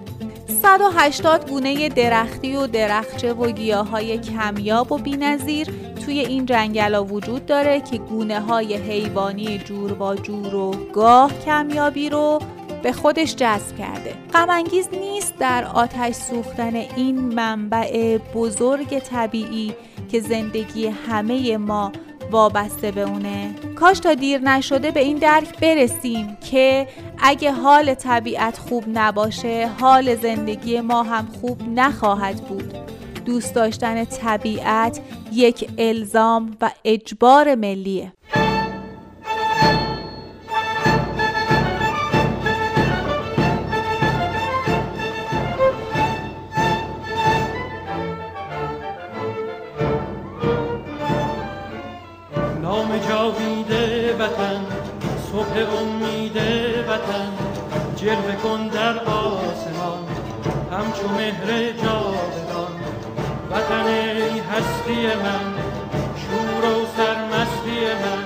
[0.62, 5.68] 180 گونه درختی و درخچه و گیاهای کمیاب و بینظیر
[6.06, 12.10] توی این جنگلا وجود داره که گونه های حیوانی جور با جور و گاه کمیابی
[12.10, 12.40] رو
[12.84, 14.14] به خودش جذب کرده.
[14.34, 19.74] غمانگیز نیست در آتش سوختن این منبع بزرگ طبیعی
[20.12, 21.92] که زندگی همه ما
[22.32, 23.56] وابسته به اونه.
[23.76, 30.16] کاش تا دیر نشده به این درک برسیم که اگه حال طبیعت خوب نباشه حال
[30.16, 32.74] زندگی ما هم خوب نخواهد بود.
[33.26, 35.00] دوست داشتن طبیعت
[35.34, 38.14] یک الزام و اجبار ملیه.
[55.48, 56.38] صبح امید
[56.90, 57.30] وطن
[57.96, 60.04] جلوه کن در آسمان
[60.72, 62.74] همچو مهر جاودان.
[64.52, 65.46] هستی من
[66.22, 68.24] شور و سرمستی من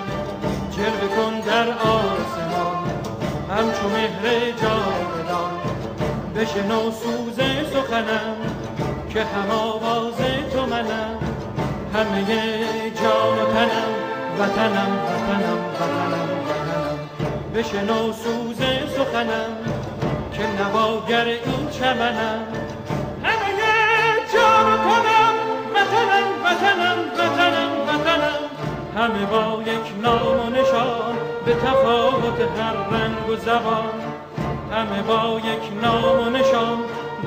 [0.72, 2.84] جلوه کن در آسمان
[3.49, 5.51] همچو مهر جاودان.
[6.36, 7.39] بشنو سوز
[7.74, 8.36] سخنم
[9.13, 10.17] که هم آواز
[10.53, 11.17] تو منم.
[11.93, 12.26] همه
[13.03, 13.91] جان و تنم
[14.39, 16.40] وطنم وطنم وطنم.
[17.55, 18.57] بشنو سوز
[18.95, 19.51] سخنم
[20.33, 22.43] که نواگر این چمنم.
[23.23, 23.51] همه
[24.33, 25.35] جان و تنم
[25.75, 28.41] وطنم وطنم وطنم وطنم.
[28.97, 33.95] همه با یک نام و نشان به تفاوت هر رنگ و زبان.
[34.71, 36.77] همه با یک نام و نشان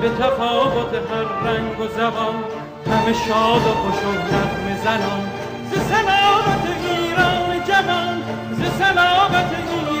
[0.01, 2.43] به تفاوت هر رنگ و زبان.
[2.87, 5.31] همه شاد و خوش و نغمه زنان.
[5.71, 9.94] ز سلامت ایران جوان ز سلامت ایران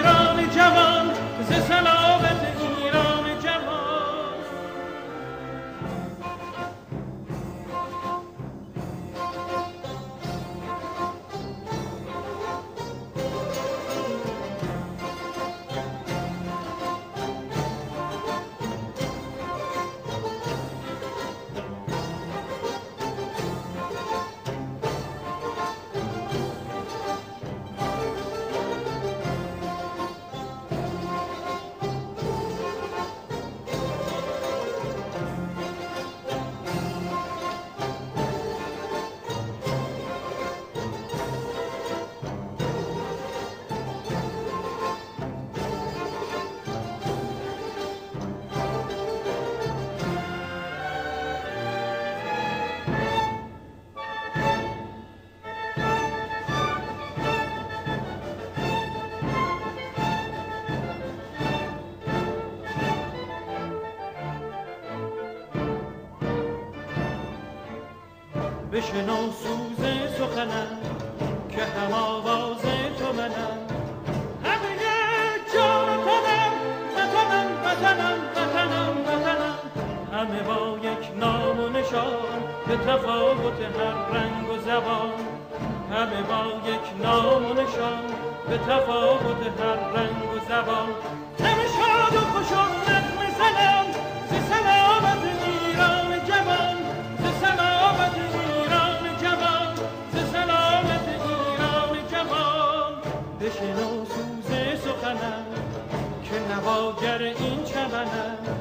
[68.95, 69.85] بشنو سوز
[70.17, 70.67] سخنم
[71.49, 72.61] که هم آواز
[72.99, 73.57] تو منم.
[74.43, 74.75] همه
[75.53, 76.53] جان تنم
[76.95, 79.55] وطنم وطنم وطنم وطنم
[80.13, 85.13] همه با یک نام و نشان به تفاوت هر رنگ و زبان.
[85.91, 88.03] همه با یک نام و نشان
[88.49, 90.89] به تفاوت هر رنگ و زبان.
[91.39, 93.85] همه شاد و خوش و نغمه زنم
[94.29, 94.49] ز
[105.15, 105.45] سخنم
[106.23, 108.54] که نواگر این چمنم.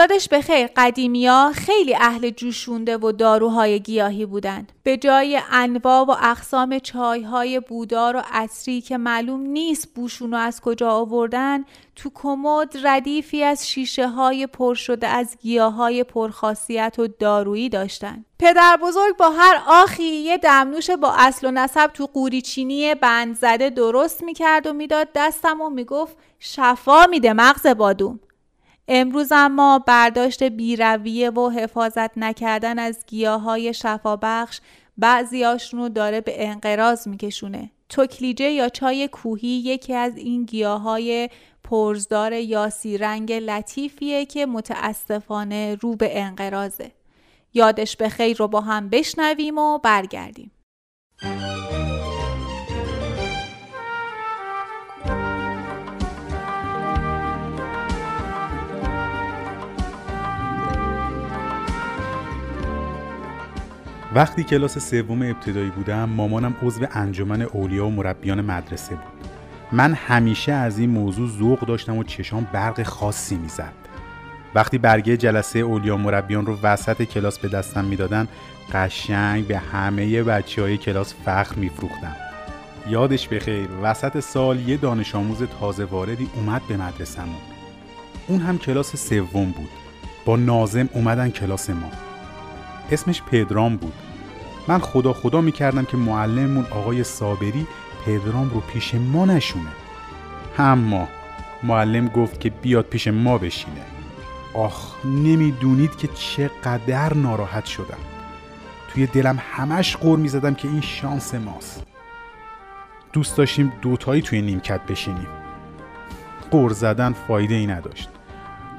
[0.00, 4.72] یادش خیر قدیمیا خیلی اهل جوشونده و داروهای گیاهی بودند.
[4.82, 10.90] به جای انواع و اقسام چایهای بودار و عصری که معلوم نیست بوشونو از کجا
[10.90, 11.64] آوردن
[11.96, 18.24] تو کمد ردیفی از شیشه های پر شده از گیاهای پرخاصیت و دارویی داشتند.
[18.38, 23.70] پدر بزرگ با هر آخی یه دمنوش با اصل و نسب تو قوریچینی بند زده
[23.70, 28.20] درست می‌کرد و می‌داد دستم و می‌گفت شفا میده مغز بادوم.
[28.92, 34.60] امروز اما برداشت بیرویه و حفاظت نکردن از گیاهای شفابخش
[34.98, 37.70] بعضیاشونو داره به انقراض میکشونه.
[37.88, 41.28] توکلیجه یا چای کوهی یکی از این گیاهای
[41.64, 46.92] پرزدار یاسی رنگ لطیفیه که متاسفانه رو به انقراضه.
[47.54, 50.50] یادش به خیر رو با هم بشنویم و برگردیم.
[64.14, 69.30] وقتی کلاس سوم ابتدایی بودم مامانم عضو انجمن اولیا و مربیان مدرسه بود.
[69.72, 73.72] من همیشه از این موضوع ذوق داشتم و چشام برق خاصی می‌زد.
[74.54, 78.28] وقتی برگه جلسه اولیا مربیان رو وسط کلاس به دستم می‌دادن
[78.72, 82.16] قشنگ به همه بچه های کلاس فخر میفروختم.
[82.88, 87.40] یادش بخیر وسط سال یه دانش آموز تازه واردی اومد به مدرسهمون.
[88.28, 89.68] اون هم کلاس سوم بود.
[90.24, 92.09] با نازم اومدن کلاس ما.
[92.90, 93.92] اسمش پدرام بود.
[94.68, 97.66] من خدا خدا می‌کردم که معلممون آقای صابری
[98.06, 99.70] پدرام رو پیش ما نشونه.
[100.58, 101.08] اما
[101.62, 103.82] معلم گفت که بیاد پیش ما بشینه.
[104.54, 107.98] آخ نمی‌دونید که چقدر ناراحت شدم.
[108.88, 111.86] توی دلم همش قور می‌زدم که این شانس ماست.
[113.12, 115.28] دوست داشتیم دوتایی توی نیمکت بشینیم.
[116.50, 118.08] قور زدن فایده ای نداشت.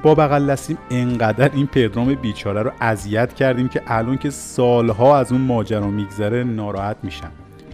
[0.04, 5.32] با بغل دستیم انقدر این پدرام بیچاره رو اذیت کردیم که الان که سالها از
[5.32, 7.32] اون ماجرا میگذره ناراحت میشم.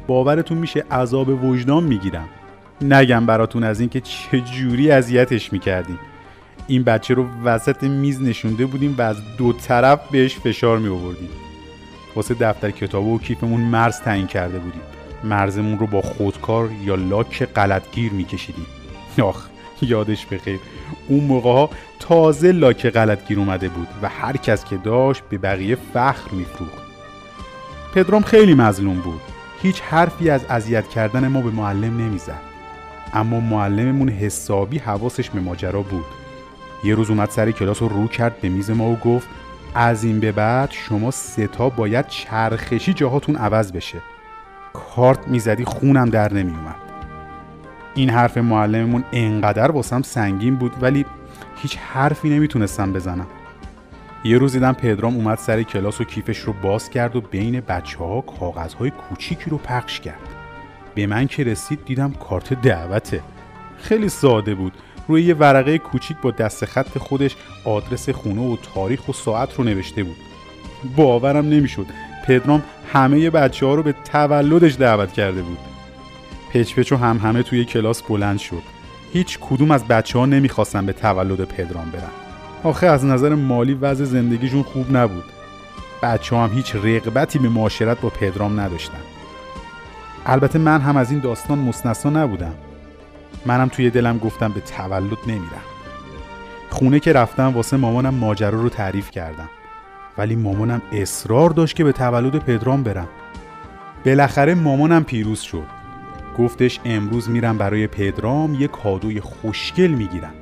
[0.08, 2.30] باورتون میشه عذاب وجدان می‌گیرم.
[2.82, 6.00] نگم براتون از اینکه چه جوری اذیتش می‌کردیم.
[6.68, 11.30] این بچه رو وسط میز نشونده بودیم و از دو طرف بهش فشار می آوردیم
[12.16, 14.82] واسه دفتر کتاب و کیفمون مرز تعیین کرده بودیم.
[15.24, 18.66] مرزمون رو با خودکار یا لاک غلطگیر میکشیدیم.
[19.24, 19.48] آخ
[19.82, 20.60] یادش بخیر.
[21.08, 21.70] اون موقع ها
[22.08, 26.88] تازه لاک غلطگیر اومده بود و هر کس که داشت به بقیه فخر میفروخت.
[27.96, 29.22] پدرام خیلی مظلوم بود.
[29.62, 32.42] هیچ حرفی از اذیت کردن ما به معلم نمی‌زد.
[33.14, 36.06] اما معلممون حسابی حواسش به ماجرا بود.
[36.84, 39.28] یه روز اومد سر کلاس رو رو کرد به میز ما و گفت
[39.76, 43.98] از این به بعد شما ستا باید چرخشی جاهاتون عوض بشه.
[44.74, 46.76] کارت می‌زدی خونم در نمیومد
[47.96, 51.06] این حرف معلممون انقدر واسم سنگین بود ولی
[51.58, 53.28] هیچ حرفی نمی‌تونستم بزنم.
[54.24, 57.98] یه روز دیدم پدرام اومد سر کلاس و کیفش رو باز کرد و بین بچه
[57.98, 60.20] ها کاغذهای کوچیکی رو پخش کرد.
[60.96, 63.22] به من که رسید دیدم کارت دعوته.
[63.78, 64.74] خیلی ساده بود.
[65.08, 67.36] روی یه ورقه کوچیک با دست خط خودش
[67.66, 70.18] آدرس خونه و تاریخ و ساعت رو نوشته بود.
[70.96, 71.86] باورم نمی‌شد.
[72.28, 75.58] پدرام همه بچه ها رو به تولدش دعوت کرده بود.
[76.54, 78.77] پچ پچ و هم همه توی کلاس بلند شد.
[79.14, 82.12] هیچ کدوم از بچه ها نمی‌خواستن به تولد پدرام برن.
[82.64, 85.24] آخه از نظر مالی وضع زندگیشون خوب نبود.
[86.04, 89.02] بچه هم هیچ رقبتی به معاشرت با پدرام نداشتن.
[90.26, 92.54] البته من هم از این داستان مستثنا نبودم.
[93.46, 95.64] منم توی دلم گفتم به تولد نمیرم.
[96.70, 99.50] خونه که رفتم واسه مامانم ماجرا رو تعریف کردم.
[100.18, 103.08] ولی مامانم اصرار داشت که به تولد پدرام برم.
[104.06, 105.77] بالاخره مامانم پیروز شد.
[106.38, 110.34] گفتش امروز میرم برای پدرام یه کادوی خوشگل می‌گیرم.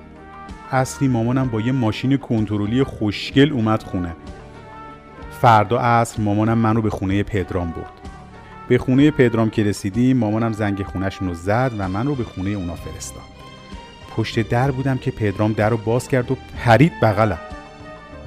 [0.72, 4.16] اصلی مامانم با یه ماشین کنترلی خوشگل اومد خونه.
[5.42, 7.92] فردا عصر مامانم منو به خونه پدرام برد.
[8.68, 12.50] به خونه پدرام که رسیدیم مامانم زنگ خونهشون رو زد و من رو به خونه
[12.50, 13.24] اونا فرستاد.
[14.16, 17.40] پشت در بودم که پدرام در رو باز کرد و پرید بغلم.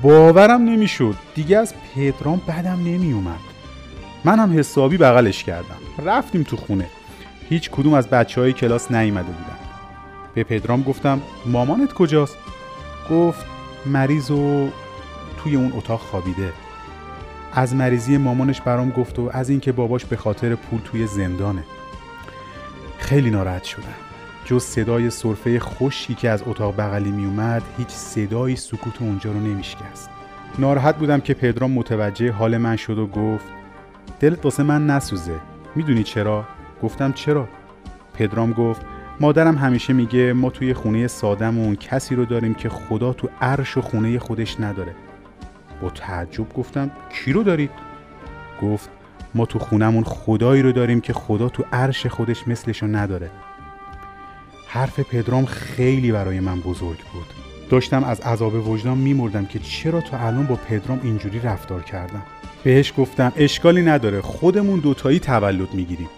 [0.03, 1.15] باورم نمی‌شد.
[1.35, 3.41] دیگه از پدرام بدم نمی اومد
[4.25, 5.77] من هم حسابی بغلش کردم.
[6.07, 6.87] رفتیم تو خونه.
[7.49, 9.59] هیچ کدوم از بچه های کلاس نیامده بودن.
[10.35, 12.37] به پدرام گفتم مامانت کجاست؟
[13.11, 13.47] گفت
[13.87, 14.69] مریض و
[15.39, 16.53] توی اون اتاق خوابیده.
[17.53, 21.63] از مریضی مامانش برام گفت و از اینکه باباش به خاطر پول توی زندانه.
[22.99, 23.95] خیلی ناراحت شدم.
[24.45, 29.41] جز صدای صرفه خوشی که از اتاق بغلی می اومد هیچ صدایی سکوت اونجا رو
[29.41, 30.11] نمیشکست.
[30.59, 33.45] ناراحت بودم که پدرام متوجه حال من شد و گفت
[34.21, 35.41] دلت واسه من نسوزه.
[35.75, 36.45] می‌دونی چرا؟
[36.83, 37.49] گفتم چرا؟
[38.15, 38.83] پدرام گفت
[39.21, 43.81] مادرم همیشه میگه ما توی خونه سادمون کسی رو داریم که خدا تو عرش و
[43.81, 44.95] خونه خودش نداره.
[45.83, 47.71] با تعجب گفتم کی رو دارید؟
[48.63, 48.91] گفت
[49.35, 53.31] ما تو خونمون خدایی رو داریم که خدا تو عرش خودش مثلشو نداره.
[54.67, 57.27] حرف پدرام خیلی برای من بزرگ بود.
[57.71, 62.23] داشتم از عذاب وجدان میمردم که چرا تا الان با پدرام اینجوری رفتار کردم.
[62.65, 66.09] بهش گفتم اشکالی نداره خودمون دوتایی تولد می‌گیریم.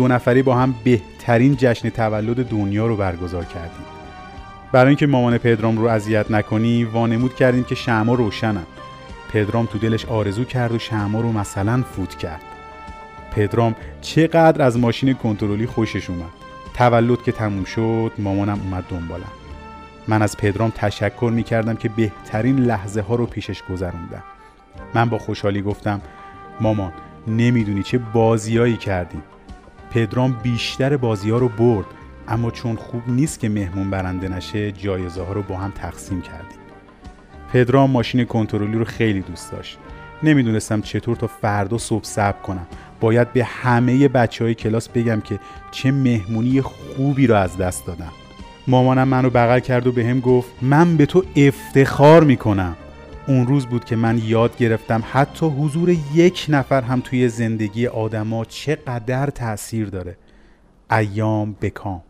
[0.00, 3.84] دو نفری با هم بهترین جشن تولد دنیا رو برگزار کردیم.
[4.72, 8.66] برای اینکه مامان پدرام رو اذیت نکنی وانمود کردیم که شما روشنم
[9.32, 12.40] پدرام تو دلش آرزو کرد و شما رو مثلا فوت کرد.
[13.36, 16.30] پدرام چقدر از ماشین کنترلی خوشش اومد.
[16.74, 19.32] تولد که تموم شد مامانم اومد دنبالم.
[20.08, 24.22] من از پدرام تشکر می کردم که بهترین لحظه ها رو پیشش گذروندم.
[24.94, 26.00] من با خوشحالی گفتم
[26.60, 26.92] مامان
[27.26, 29.22] نمی‌دونی چه بازیایی کردیم.
[29.90, 31.86] پدرام بیشتر بازی ها رو برد
[32.28, 36.58] اما چون خوب نیست که مهمون برنده نشه جایزه ها رو با هم تقسیم کردیم.
[37.52, 39.78] پدرام ماشین کنترلی رو خیلی دوست داشت.
[40.22, 42.66] نمی‌دونستم چطور تا فردا صبح صبر کنم.
[43.00, 45.38] باید به همه بچه های کلاس بگم که
[45.70, 48.12] چه مهمونی خوبی رو از دست دادم
[48.66, 52.76] مامانم منو بغل کرد و به هم گفت من به تو افتخار می‌کنم.
[53.30, 58.44] اون روز بود که من یاد گرفتم حتی حضور یک نفر هم توی زندگی آدما
[58.44, 60.16] چقدر تاثیر داره.
[60.90, 62.02] ایام بکام.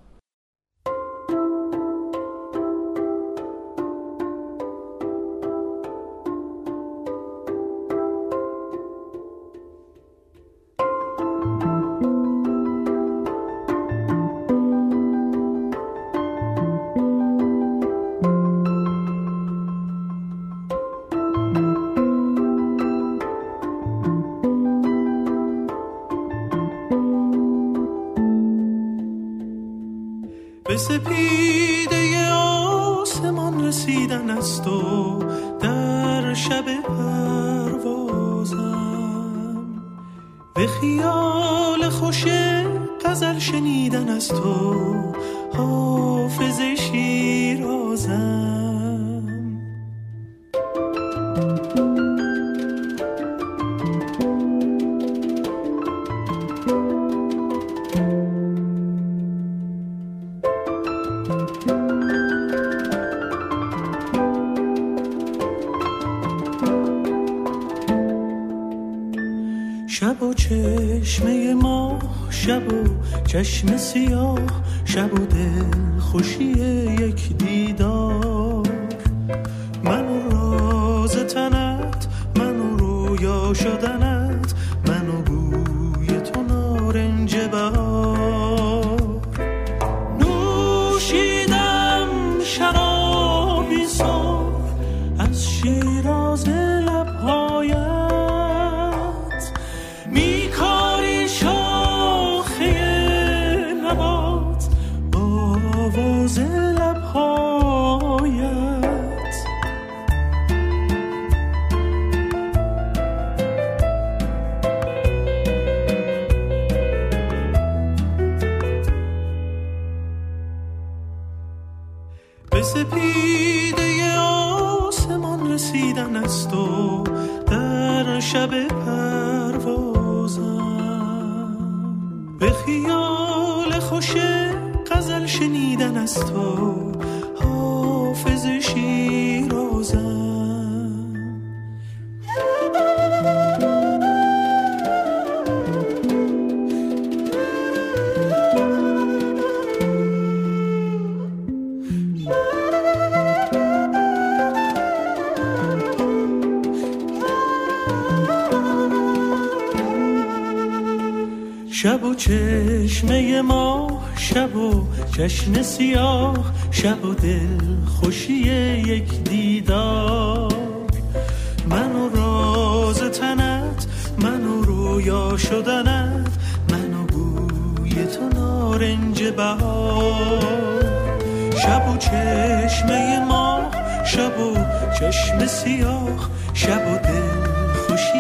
[185.31, 187.51] چشم سیاه شب و دل
[187.87, 188.19] خوشی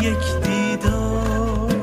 [0.00, 1.74] یک دیدار.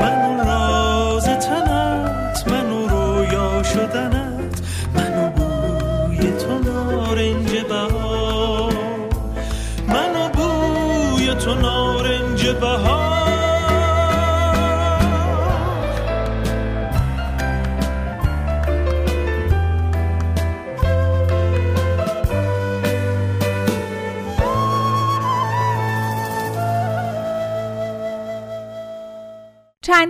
[0.00, 4.60] من راز تنت من و رویا شدنت
[4.94, 8.72] من و بوی تو نارنج بهار.
[9.88, 11.81] من و بوی تو نارنج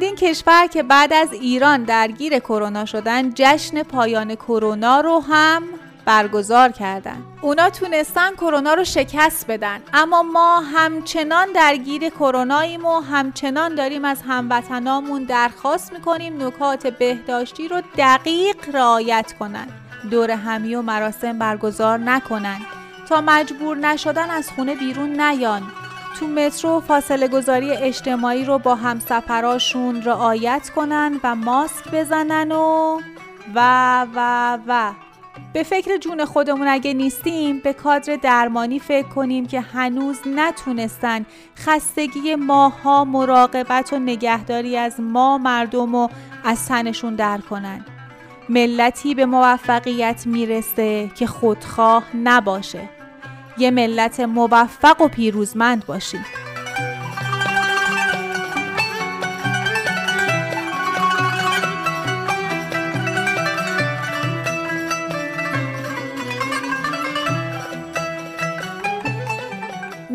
[0.03, 5.63] چندین کشور که بعد از ایران درگیر کرونا شدن جشن پایان کرونا رو هم
[6.05, 7.23] برگزار کردن.
[7.43, 9.81] اونا تونستن کرونا رو شکست بدن.
[9.95, 17.83] اما ما همچنان درگیر کروناییم و همچنان داریم از هموطنامون درخواست می‌کنیم نکات بهداشتی رو
[17.99, 19.67] دقیق رعایت کنن.
[20.11, 22.61] دور همی و مراسم برگزار نکنن.
[23.09, 25.63] تا مجبور نشدن از خونه بیرون نیان.
[26.23, 33.01] تو مترو فاصله گذاری اجتماعی رو با همسفراشون رعایت کنن و ماسک بزنن و
[33.55, 34.93] و و و.
[35.53, 42.35] به فکر جون خودمون اگه نیستیم به کادر درمانی فکر کنیم که هنوز نتونستن خستگی
[42.35, 46.09] ماها مراقبت و نگهداری از ما مردم و
[46.45, 47.85] از تنشون در کنن.
[48.49, 53.02] ملتی به موفقیت می‌رسه که خودخواه نباشه.
[53.59, 56.25] یه ملت موفق و پیروزمند باشیم.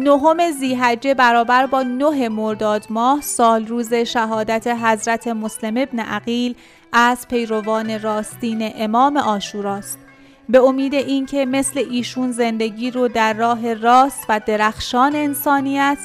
[0.08, 6.56] نهم زیحجه برابر با نه مرداد ماه سال روز شهادت حضرت مسلم ابن عقیل
[6.94, 10.07] از پیروان راستین امام آشوراست.
[10.50, 15.98] به امید اینکه مثل ایشون زندگی رو در راه راست و درخشان انسانیت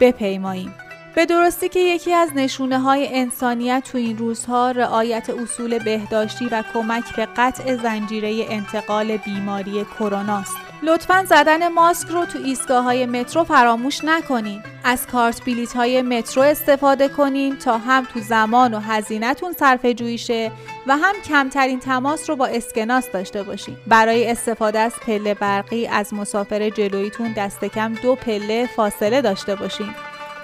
[0.00, 0.74] بپیماییم.
[1.14, 6.62] به درستی که یکی از نشونه های انسانیت تو این روزها رعایت اصول بهداشتی و
[6.74, 10.67] کمک به قطع زنجیره انتقال بیماری کرونا است.
[10.82, 14.62] لطفا زدن ماسک رو تو ایستگاه های مترو فراموش نکنین.
[14.84, 20.18] از کارت بلیت های مترو استفاده کنین تا هم تو زمان و هزینهتون صرف جویی
[20.18, 20.52] شه
[20.86, 23.76] و هم کمترین تماس رو با اسکناس داشته باشین.
[23.86, 29.94] برای استفاده از پله برقی از مسافر جلویتون دست کم دو پله فاصله داشته باشین.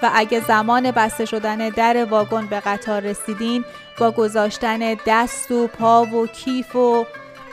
[0.03, 3.65] و اگه زمان بسته شدن در واگن به قطار رسیدین
[3.99, 7.05] با گذاشتن دست و پا و کیف و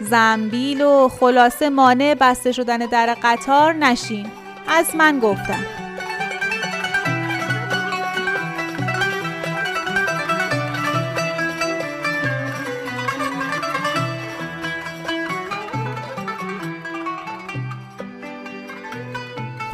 [0.03, 4.27] زنبیل و خلاصه مانع بسته شدن در قطار نشین
[4.69, 5.65] از من گفتم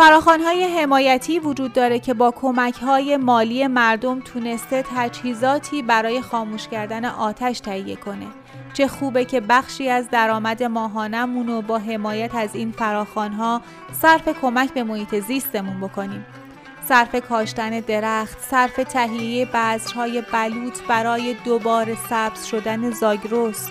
[0.00, 2.34] های حمایتی وجود داره که با
[2.82, 8.26] های مالی مردم تونسته تجهیزاتی برای خاموش کردن آتش تهیه کنه.
[8.72, 12.74] چه خوبه که بخشی از درآمد ماهانمون رو با حمایت از این
[13.38, 13.62] ها
[13.92, 16.26] صرف کمک به محیط زیستمون بکنیم.
[16.88, 23.70] صرف کاشتن درخت، صرف تهیه بذرهای بلوط برای دوباره سبز شدن زاگرس.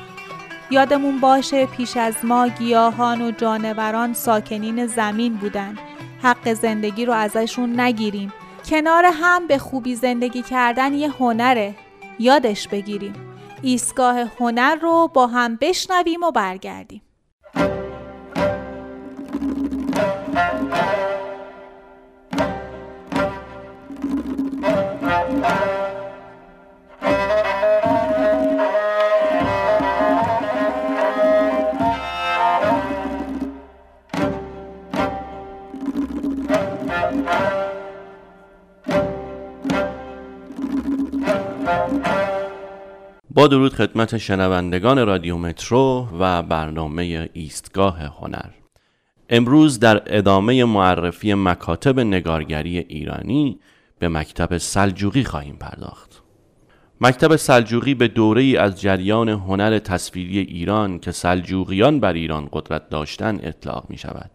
[0.71, 5.77] یادمون باشه پیش از ما گیاهان و جانوران ساکنین زمین بودن.
[6.23, 8.33] حق زندگی رو ازشون نگیریم.
[8.69, 11.75] کنار هم به خوبی زندگی کردن یه هنره.
[12.19, 13.26] یادش بگیریم.
[13.61, 17.01] ایستگاه هنر رو با هم بشنویم و برگردیم.
[43.37, 48.49] با درود خدمت شنوندگان رادیو مترو و برنامه ایستگاه هنر.
[49.29, 53.59] امروز در ادامه معرفی مکاتب نگارگری ایرانی
[53.99, 56.23] به مکتب سلجوقی خواهیم پرداخت.
[57.01, 62.89] مکتب سلجوقی به دوره ای از جریان هنر تصویری ایران که سلجوقیان بر ایران قدرت
[62.89, 64.31] داشتن اطلاق می شود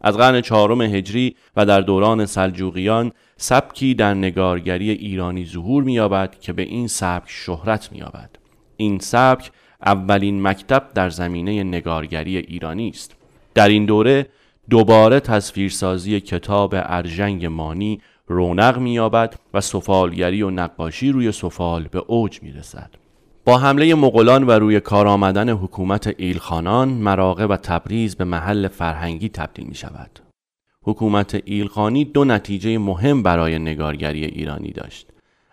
[0.00, 6.52] از قرن چهارم هجری و در دوران سلجوقیان سبکی در نگارگری ایرانی ظهور می‌یابد که
[6.52, 8.39] به این سبک شهرت می‌یابد.
[8.80, 9.50] این سبک
[9.86, 13.16] اولین مکتب در زمینه نگارگری ایرانی است
[13.54, 14.26] در این دوره
[14.70, 22.42] دوباره تصویرسازی کتاب ارژنگ مانی رونق می‌یابد و سفالگری و نقاشی روی سفال به اوج
[22.42, 22.90] می‌رسد
[23.44, 29.28] با حمله مغولان و روی کار آمدن حکومت ایلخانان مراغه و تبریز به محل فرهنگی
[29.28, 30.18] تبدیل می شود.
[30.84, 35.09] حکومت ایلخانی دو نتیجه مهم برای نگارگری ایرانی داشت.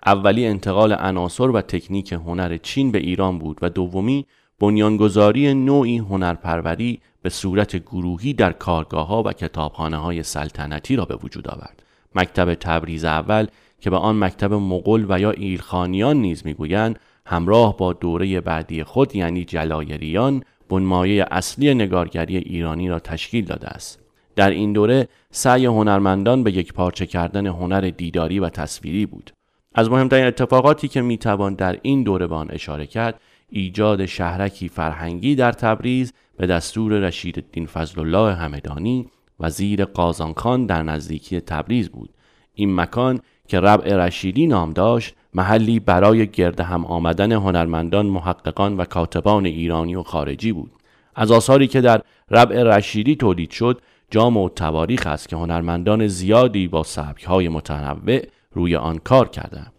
[0.08, 4.26] اولی انتقال عناصر و تکنیک هنر چین به ایران بود و دومی
[4.60, 11.16] بنیانگذاری نوعی هنرپروری به صورت گروهی در کارگاه ها و کتابخانه های سلطنتی را به
[11.16, 11.84] وجود آورد.
[12.16, 13.48] مکتب تبریز اول
[13.80, 19.16] که به آن مکتب مغول و یا ایلخانیان نیز می‌گویند همراه با دوره بعدی خود
[19.16, 24.00] یعنی جلایریان بنمایه اصلی نگارگری ایرانی را تشکیل داده است.
[24.36, 29.37] در این دوره سعی هنرمندان به یک پارچه کردن هنر دیداری و تصویری بود.
[29.78, 35.36] از مهمترین اتفاقاتی که می‌توان در این دوره به آن اشاره کرد ایجاد شهرکی فرهنگی
[35.36, 39.08] در تبریز به دستور رشید الدین فضل الله همدانی
[39.40, 42.10] وزیر قازانخان در نزدیکی تبریز بود.
[42.54, 48.86] این مکان که ربع رشیدی نام داشت محلی برای گرد هم آمدن هنرمندان محققان و
[48.86, 50.72] کاتبان ایرانی و خارجی بود.
[51.16, 52.02] از آثاری که در
[52.32, 56.86] ربع رشیدی تولید شد جام و تواریخ است که هنرمندان زیادی با
[57.28, 58.20] های متنوع
[58.58, 59.74] روی آن کار کردند.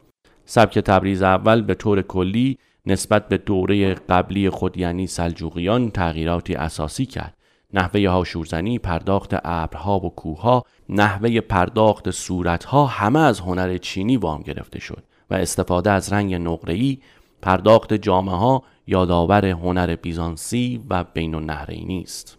[0.44, 7.06] سبک تبریز اول به طور کلی نسبت به دوره قبلی خود یعنی سلجوقیان تغییراتی اساسی
[7.06, 7.34] کرد.
[7.74, 14.80] نحوه هاشورزنی پرداخت ابرها و کوهها نحوه پرداخت صورتها همه از هنر چینی وام گرفته
[14.80, 16.98] شد و استفاده از رنگ نقره‌ای
[17.42, 22.38] پرداخت جامعه ها یادآور هنر بیزانسی و بین النهرینی است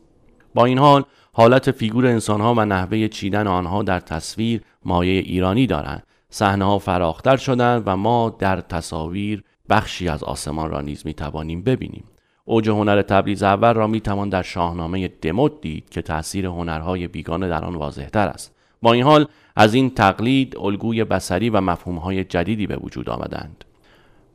[0.55, 6.03] با این حال حالت فیگور انسانها و نحوه چیدن آنها در تصویر مایه ایرانی دارند.
[6.29, 11.61] صحنه ها فراختر شدند و ما در تصاویر بخشی از آسمان را نیز می توانیم
[11.61, 12.03] ببینیم.
[12.45, 17.49] اوج هنر تبریز اول را می توان در شاهنامه دموت دید که تاثیر هنرهای بیگانه
[17.49, 18.55] در آن واضحتر است.
[18.81, 19.25] با این حال
[19.55, 23.65] از این تقلید الگوی بسری و مفهومهای جدیدی به وجود آمدند.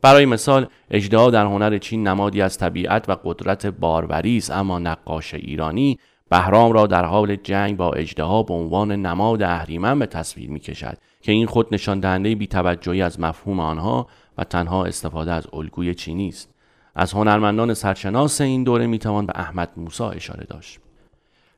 [0.01, 5.33] برای مثال اجدها در هنر چین نمادی از طبیعت و قدرت باروری است اما نقاش
[5.33, 10.59] ایرانی بهرام را در حال جنگ با اجدها به عنوان نماد اهریمن به تصویر می
[10.59, 14.07] کشد که این خود نشان دهنده بیتوجهی از مفهوم آنها
[14.37, 16.49] و تنها استفاده از الگوی چینی است
[16.95, 20.79] از هنرمندان سرشناس این دوره می توان به احمد موسا اشاره داشت.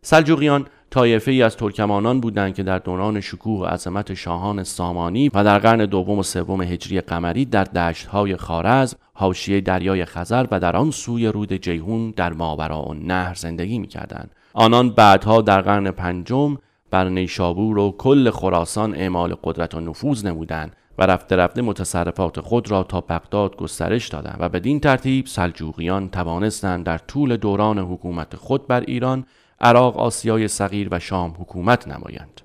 [0.02, 5.44] سلجوقیان طایفه ای از ترکمانان بودند که در دوران شکوه و عظمت شاهان سامانی و
[5.44, 10.76] در قرن دوم و سوم هجری قمری در دشتهای خارزم حاشیه دریای خزر و در
[10.76, 14.32] آن سوی رود جیهون در ماورا و نهر زندگی می‌کردند.
[14.54, 16.58] آنان بعدها در قرن پنجم
[16.92, 22.72] بر نیشابور و کل خراسان اعمال قدرت و نفوذ نمودند و رفته رفته متصرفات خود
[22.72, 28.68] را تا بغداد گسترش دادند و بدین ترتیب سلجوقیان توانستند در طول دوران حکومت خود
[28.68, 29.26] بر ایران
[29.62, 32.42] عراق آسیای صغیر و شام حکومت نمایند.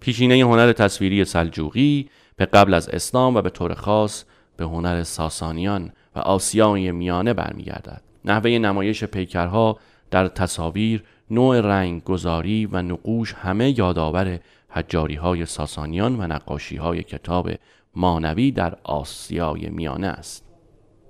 [0.00, 4.24] پیشینه هنر تصویری سلجوقی به قبل از اسلام و به طور خاص
[4.56, 8.02] به هنر ساسانیان و آسیای میانه برمیگردد.
[8.24, 9.78] نحوه نمایش پیکرها
[10.10, 17.02] در تصاویر نوع رنگ گذاری و نقوش همه یادآور حجاری های ساسانیان و نقاشی های
[17.02, 17.50] کتاب
[17.94, 20.44] مانوی در آسیای میانه است.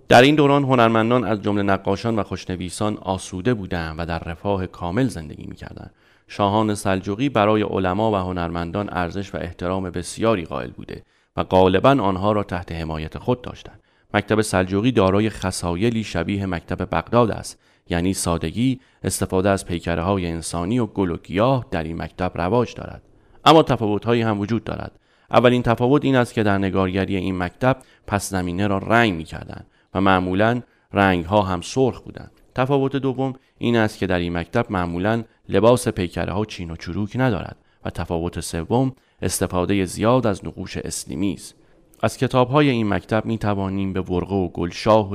[0.09, 5.09] در این دوران هنرمندان از جمله نقاشان و خوشنویسان آسوده بودند و در رفاه کامل
[5.09, 5.95] زندگی می‌کردند.
[6.29, 11.03] شاهان سلجوقی برای علما و هنرمندان ارزش و احترام بسیاری قائل بوده
[11.37, 13.81] و غالبا آنها را تحت حمایت خود داشتند.
[14.15, 17.59] مکتب سلجوقی دارای خصایلی شبیه مکتب بغداد است
[17.89, 22.75] یعنی سادگی استفاده از پیکره های انسانی و گل و گیاه در این مکتب رواج
[22.75, 23.03] دارد.
[23.45, 24.99] اما تفاوتهایی هم وجود دارد.
[25.31, 27.77] اولین تفاوت این است که در نگارگری این مکتب
[28.07, 30.63] پس زمینه را رنگ می کردن و معمولا
[30.93, 32.31] رنگ ها هم سرخ بودند.
[32.55, 37.13] تفاوت دوم این است که در این مکتب معمولا لباس پیکره ها چین و چروک
[37.17, 41.55] ندارد و تفاوت سوم استفاده زیاد از نقوش اسلیمی است.
[42.03, 45.11] از کتاب های این مکتب می توانیم به ورقه و گلشاه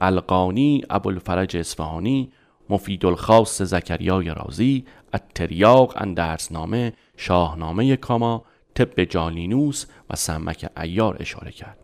[0.00, 2.32] القانی ابوالفرج اصفهانی
[2.70, 4.84] مفید الخاص زکریای رازی
[5.14, 8.44] اتریاق اندرسنامه شاهنامه کاما
[8.74, 11.78] طب جالینوس و سمک ایار اشاره کرد.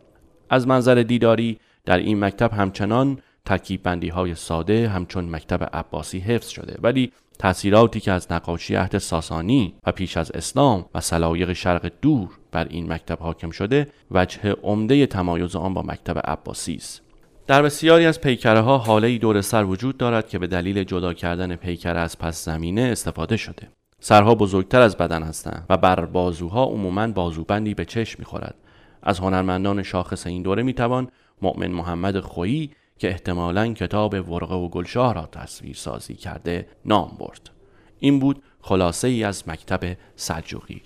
[0.50, 6.48] از منظر دیداری در این مکتب همچنان ترکیب بندی های ساده همچون مکتب عباسی حفظ
[6.48, 11.92] شده ولی تأثیراتی که از نقاشی عهد ساسانی و پیش از اسلام و سلایق شرق
[12.02, 17.05] دور بر این مکتب حاکم شده وجه عمده تمایز آن با مکتب عباسی است.
[17.46, 21.56] در بسیاری از پیکره ها حاله دور سر وجود دارد که به دلیل جدا کردن
[21.56, 23.68] پیکره از پس زمینه استفاده شده.
[24.00, 28.54] سرها بزرگتر از بدن هستند و بر بازوها عموما بازوبندی به چشم می‌خورد.
[29.02, 31.08] از هنرمندان شاخص این دوره می‌توان
[31.42, 37.50] مؤمن محمد خویی که احتمالا کتاب ورقه و گلشاه را تصویر سازی کرده نام برد.
[37.98, 40.82] این بود خلاصه ای از مکتب سلجوقی.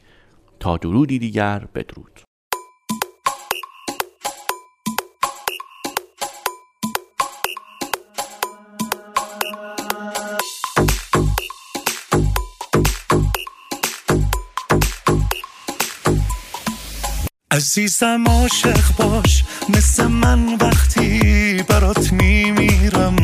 [0.61, 2.21] تا درودی دیگر بدرود.
[17.53, 23.16] عزیزم عاشق باش مثل من وقتی برات میمیرم.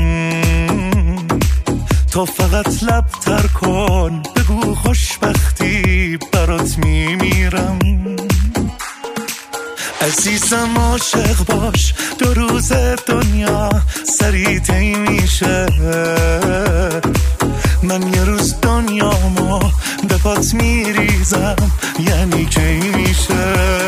[2.13, 7.79] تا فقط لب تر کن بگو خوشبختی برات میمیرم.
[10.01, 12.73] عزیزم عاشق باش دو روز
[13.07, 13.71] دنیا
[14.19, 14.61] سری
[14.97, 15.67] میشه.
[17.83, 19.59] من یه روز دنیامو
[20.09, 21.57] به پات میریزم
[21.99, 23.86] یعنی کی میشه؟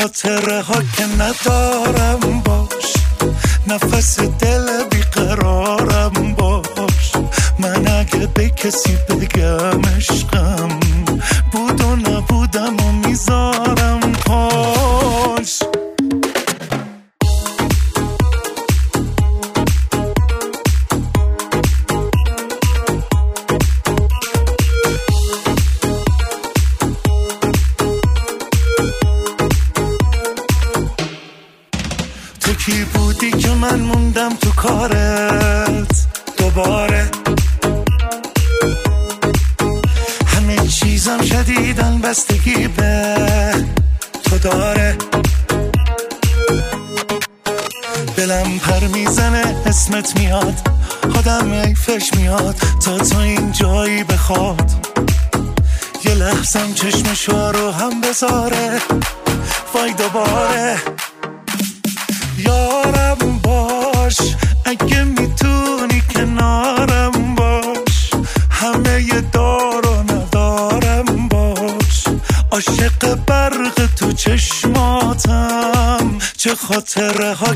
[0.00, 2.94] خاطره ها که ندارم باش.
[3.66, 4.59] نفس دل
[76.70, 77.54] چه خاطره ها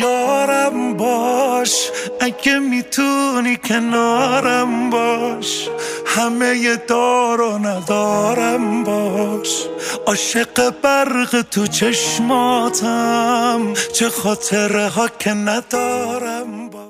[0.00, 1.90] یارم باش
[2.20, 5.68] اگه می‌تونی کنارم باش.
[6.06, 9.66] همه دار و ندارم باش.
[10.06, 16.80] عاشق برق تو چشماتم چه خاطره ها که ندارم باش.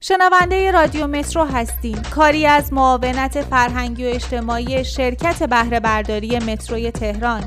[0.00, 7.44] شنونده رادیو مترو هستیم کاری از معاونت فرهنگی و اجتماعی شرکت بهره برداری متروی تهران.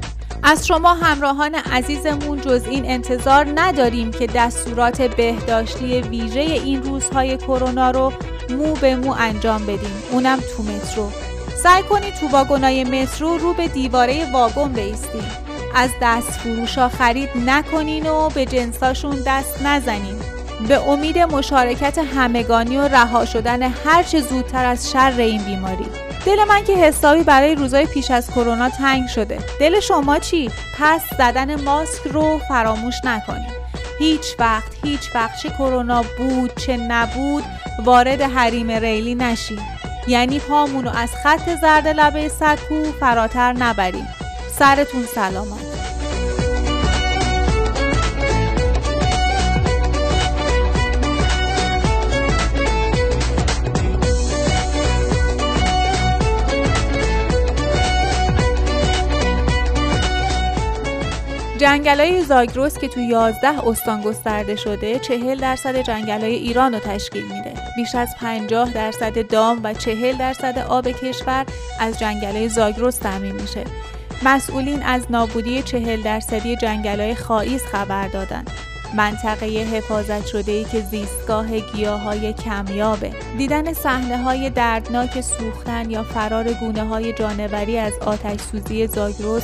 [0.47, 7.91] از شما همراهان عزیزمون جز این انتظار نداریم که دستورات بهداشتی ویژه این روزهای کرونا
[7.91, 8.13] رو
[8.49, 10.03] مو به مو انجام بدیم.
[10.11, 11.11] اونم تو مترو.
[11.63, 15.23] سعی کنید تو واگنای مترو رو به دیواره واگن بیستین
[15.75, 20.19] از دست فروشا خرید نکنین و به جنساشون دست نزنین.
[20.67, 26.14] به امید مشارکت همگانی و رها شدن هرچه زودتر از شر این بیماری.
[26.25, 29.39] دل من که حسابی برای روزای پیش از کرونا تنگ شده.
[29.59, 33.55] دل شما چی؟ پس زدن ماسک رو فراموش نکنید.
[33.99, 37.43] هیچ وقت هیچ وقت چه کرونا بود چه نبود
[37.85, 39.61] وارد حریم ریلی نشیم
[40.07, 44.07] یعنی پامونو از خط زرد لبه سکو فراتر نبریم
[44.59, 45.94] سرتون سلامت.
[61.57, 67.53] جنگلای زاگرس که تو 11 استان گسترده شده 40 درصد جنگلای ایران رو تشکیل میده.
[67.75, 71.45] بیش از 50 درصد دام و 40 درصد آب کشور
[71.79, 73.63] از جنگلای زاگرس تامین میشه.
[74.23, 78.45] مسئولین از نابودی 40 درصدی جنگلای خائیز خبر دادن.
[78.95, 86.03] منطقه حفاظت شده ای که زیستگاه گیاه های کمیابه دیدن صحنه های دردناک سوختن یا
[86.03, 89.43] فرار گونه های جانوری از آتش سوزی زاگرس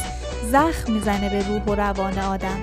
[0.51, 2.59] زخم می‌زنه به روح و روان آدم.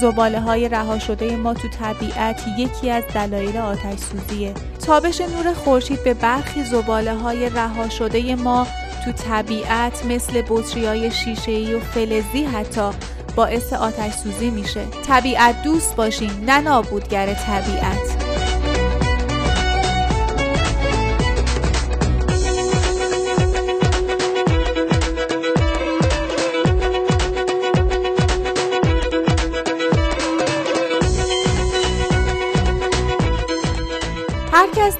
[0.00, 4.54] زباله های رها شده ما تو طبیعت یکی از دلایل آتش سوزیه
[4.86, 8.66] تابش نور خورشید به برخی زباله های رها شده ما
[9.04, 12.90] تو طبیعت مثل بطری های شیشه و فلزی حتی
[13.36, 14.84] باعث آتش سوزی میشه.
[15.06, 18.21] طبیعت دوست باشیم نه نابودگر طبیعت.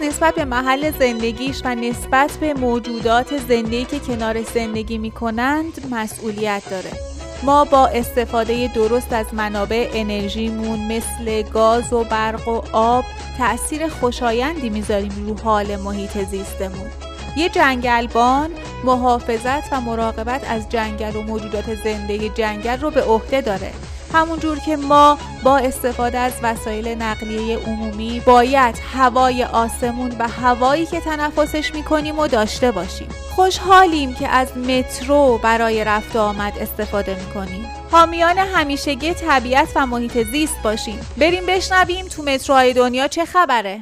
[0.00, 6.62] نسبت به محل زندگیش و نسبت به موجودات زندگی که کنار زندگی می کنند مسئولیت
[6.70, 6.90] داره.
[7.42, 13.04] ما با استفاده درست از منابع انرژیمون مثل گاز و برق و آب
[13.38, 16.90] تأثیر خوشایندی می‌ذاریم رو حال محیط زیستمون.
[17.36, 18.50] یه جنگلبان
[18.84, 23.72] محافظت و مراقبت از جنگل و موجودات زنده جنگل رو به عهده داره
[24.12, 31.00] همونجور که ما با استفاده از وسایل نقلیه عمومی باید هوای آسمون و هوایی که
[31.00, 33.08] تنفسش می‌کنیم و داشته باشیم.
[33.30, 37.66] خوشحالیم که از مترو برای رفت آمد استفاده می‌کنیم.
[37.90, 41.06] حامیان همیشگی طبیعت و محیط زیست باشیم.
[41.18, 43.80] بریم بشنویم تو متروهای دنیا چه خبره.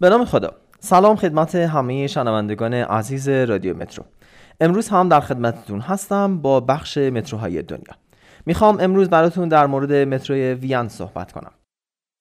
[0.00, 0.54] به نام خدا.
[0.80, 4.04] سلام خدمت همه شنوندگان عزیز رادیو مترو.
[4.60, 7.94] امروز هم در خدمتتون هستم با بخش متروهای دنیا.
[8.46, 11.50] می‌خوام امروز براتون در مورد متروی وین صحبت کنم.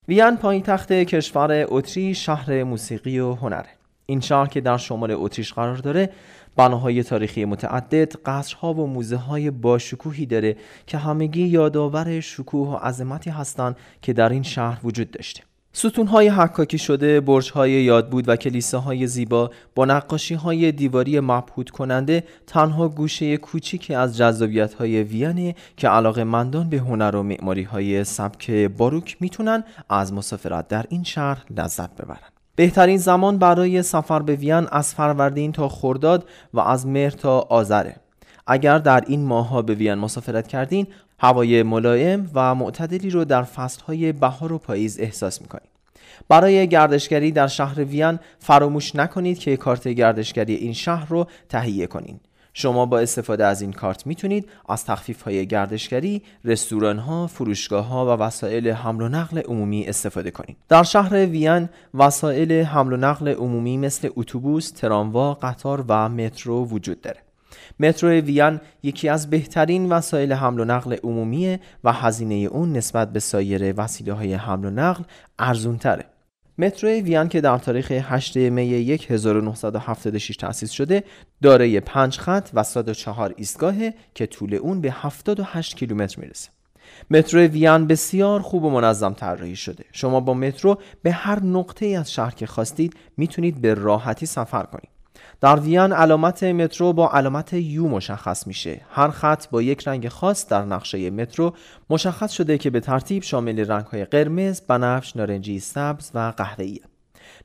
[0.08, 3.70] وین پایتخت کشور اتریش شهر موسیقی و هنره
[4.06, 6.10] این شهر که در شمال اتریش قرار داره
[6.56, 13.30] بناهای تاریخی متعدد قصرها و موزه های باشکوهی داره که همگی یادآور شکوه و عظمتی
[13.30, 15.44] هستند که در این شهر وجود داشته.
[15.80, 22.24] ستونهای حکاکی شده، برجهای یاد بود و کلیساهای زیبا با نقاشی های دیواری مبهوت کننده
[22.48, 28.04] تنها گوشه کوچیکی از جذابیت های وینه که علاقه مندان به هنر و معماری های
[28.04, 32.30] سبک باروک می‌تونن از مسافرت در این شهر لذت ببرن.
[32.56, 37.96] بهترین زمان برای سفر به وین از فروردین تا خرداد و از مهر تا آذره.
[38.48, 40.88] اگر در این ماهها به وین مسافرت کردین
[41.20, 45.70] هوای ملایم و معتدلی رو در فصلهای بهار و پاییز احساس می‌کنید
[46.30, 52.22] برای گردشگری در شهر وین فراموش نکنید که کارت گردشگری این شهر رو تهیه کنید
[52.54, 58.06] شما با استفاده از این کارت می‌تونید از تخفیف های گردشگری، رستوران ها، فروشگاه ها
[58.06, 60.58] و وسایل حمل و نقل عمومی استفاده کنید.
[60.70, 67.02] در شهر وین وسایل حمل و نقل عمومی مثل اتوبوس، تراموا، قطار و مترو وجود
[67.02, 67.27] داره.
[67.80, 73.20] مترو وین یکی از بهترین وسایل حمل و نقل عمومی و هزینه اون نسبت به
[73.20, 75.04] سایر وسیله های حمل و نقل
[75.40, 76.06] ارزون تره.
[76.58, 81.04] مترو وین که در تاریخ 8 می 1976 تأسیس شده
[81.42, 83.76] دارای 5 خط و 104 ایستگاه
[84.16, 86.50] که طول اون به 78 کیلومتر می‌رسه.
[87.12, 89.84] مترو وین بسیار خوب و منظم طراحی شده.
[89.92, 94.97] شما با مترو به هر نقطه از شهر که خواستید می‌تونید به راحتی سفر کنید.
[95.42, 98.82] در وین علامت مترو با علامت یو مشخص میشه.
[98.92, 101.54] هر خط با یک رنگ خاص در نقشه مترو
[101.90, 106.80] مشخص شده که به ترتیب شامل رنگهای قرمز، بنفش، نارنجی، سبز و قهوه‌ای.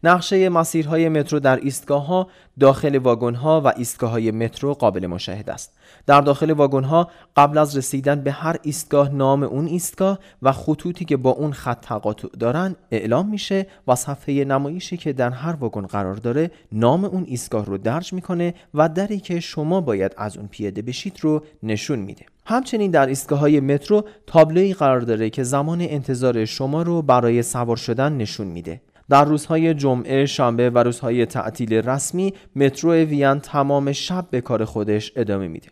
[0.04, 2.28] نقشه مسیرهای مترو در ایستگاه ها
[2.60, 5.72] داخل واگن ها و ایستگاه های مترو قابل مشاهده است.
[6.06, 7.06] در داخل واگن
[7.36, 11.80] قبل از رسیدن به هر ایستگاه نام اون ایستگاه و خطوطی که با اون خط
[11.80, 17.24] تقاطع دارن اعلام میشه و صفحه نمایشی که در هر واگن قرار داره نام اون
[17.26, 21.98] ایستگاه رو درج می‌کنه و دری که شما باید از اون پیاده بشید رو نشون
[21.98, 27.42] میده همچنین در ایستگاه های مترو تابلوی قرار داره که زمان انتظار شما رو برای
[27.42, 33.92] سوار شدن نشون میده در روزهای جمعه، شنبه و روزهای تعطیل رسمی مترو وین تمام
[33.92, 35.68] شب به کار خودش ادامه میده.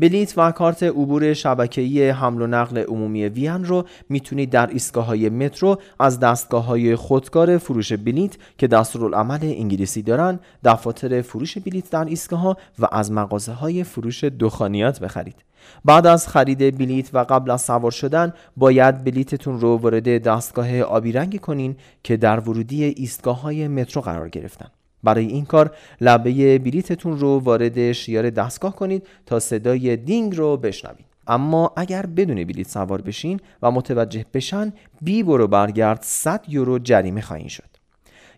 [0.00, 5.28] بلیت و کارت عبور شبکه‌ای حمل و نقل عمومی وین رو می‌تونید در ایستگاه های
[5.28, 12.04] مترو از دستگاه های خودکار فروش بلیت که دستورالعمل انگلیسی دارن دفاتر فروش بلیت در
[12.04, 15.36] ایستگاه و از مغازه های فروش دخانیات بخرید.
[15.84, 21.12] بعد از خرید بلیت و قبل از سوار شدن باید بلیتتون رو وارد دستگاه آبی
[21.12, 24.68] رنگ کنین که در ورودی ایستگاه های مترو قرار گرفتن.
[25.04, 25.70] برای این کار
[26.00, 31.06] لبه بلیتتون رو وارد شیار دستگاه کنید تا صدای دینگ رو بشنوید.
[31.26, 34.72] اما اگر بدون بلیت سوار بشین و متوجه بشن
[35.02, 37.70] بی برو برگرد 100 یورو جریمه خواهید شد.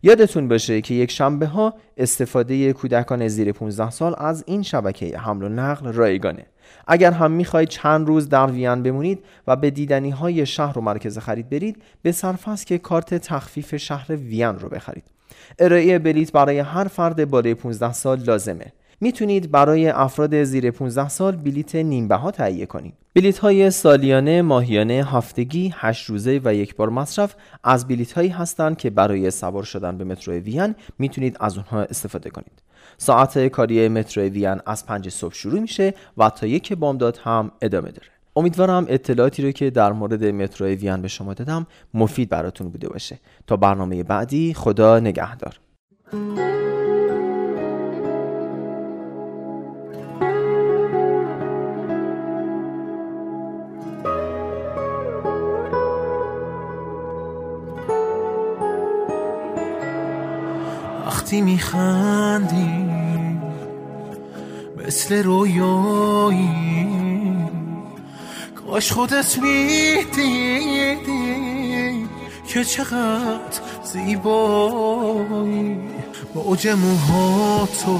[0.02, 5.42] یادتون باشه که یک شنبه ها استفاده کودکان زیر 15 سال از این شبکه حمل
[5.42, 6.46] و نقل رایگانه.
[6.86, 11.18] اگر هم می‌خواهید چند روز در وین بمونید و به دیدنی های شهر و مرکز
[11.18, 15.04] خرید برید به صرف است که کارت تخفیف شهر وین رو بخرید.
[15.58, 21.36] ارائه بلیت برای هر فرد بالای 15 سال لازمه می‌تونید برای افراد زیر 15 سال
[21.36, 22.94] بلیت نیم بها تهیه کنید.
[23.14, 27.34] بلیت های سالیانه، ماهیانه، هفتگی، 8 روزه و یک بار مصرف
[27.64, 32.30] از بلیت هایی هستند که برای سوار شدن به مترو وین می‌تونید از اونها استفاده
[32.30, 32.62] کنید.
[32.98, 37.90] ساعت کاری مترو وین از 5 صبح شروع میشه و تا یک بامداد هم ادامه
[37.90, 38.08] داره.
[38.36, 43.18] امیدوارم اطلاعاتی رو که در مورد مترو وین به شما دادم مفید براتون بوده باشه.
[43.46, 45.60] تا برنامه بعدی خدا نگهدار.
[61.06, 62.92] وقتی میخندی
[64.86, 67.01] مثل رویایی
[68.72, 71.12] کاش خودت می‌دیدی
[72.48, 73.60] که چقدر
[73.92, 75.78] زیبایی.
[76.34, 77.98] موج موهاتو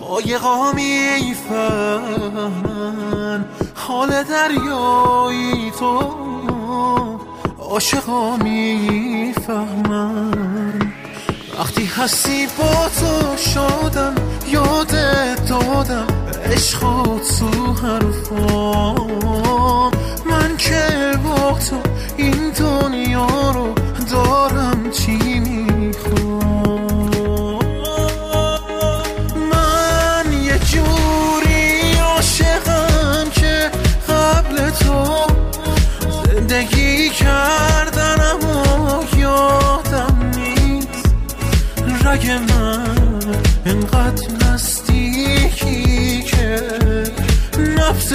[0.00, 1.44] قایقا می‌فهمن
[3.74, 6.02] حال دریایی تو.
[7.58, 9.92] عاشقا می‌فهمن.
[11.58, 14.14] وقتی هستی با تو شادم
[14.48, 16.21] یادت دادم.
[16.44, 18.94] عشقات تو حرفا
[20.30, 20.82] من که
[21.24, 21.58] با
[22.16, 23.74] این دنیا رو
[24.10, 25.31] دارم چی؟
[48.02, 48.12] نفس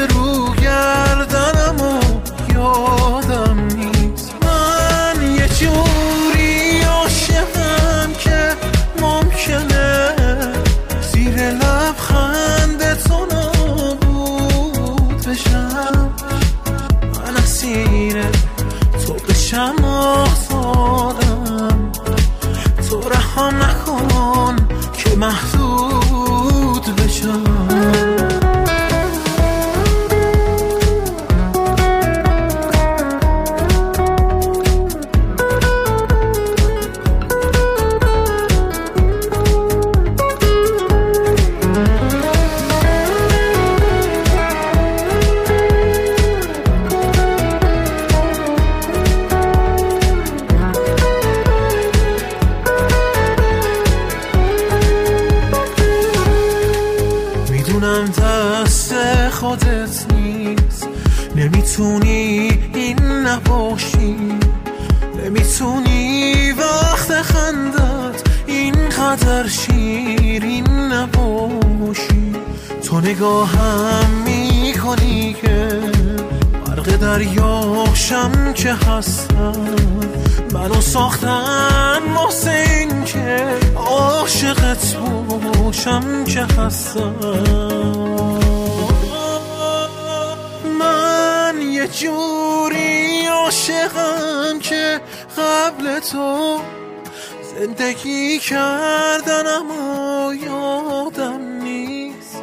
[97.87, 102.41] زندگی کردن اما یادم نیست.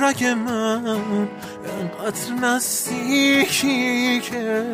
[0.00, 1.28] رگ من
[1.80, 4.64] انقدر نزدیکی که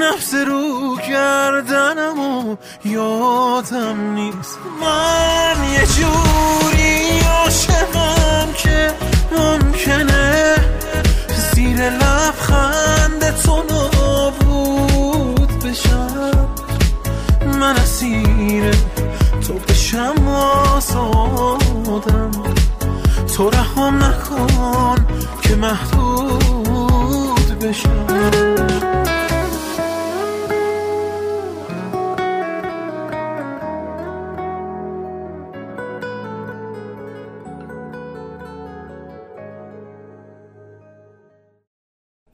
[0.00, 4.58] نفس رو کردنم و یادم نیست.
[4.80, 8.94] من یه جوری عاشقم که
[9.32, 10.54] ممکنه
[11.54, 13.62] زیر لبخند تو
[23.42, 25.06] تو رحم نکن
[25.42, 26.78] که محدود
[27.58, 28.06] بشم.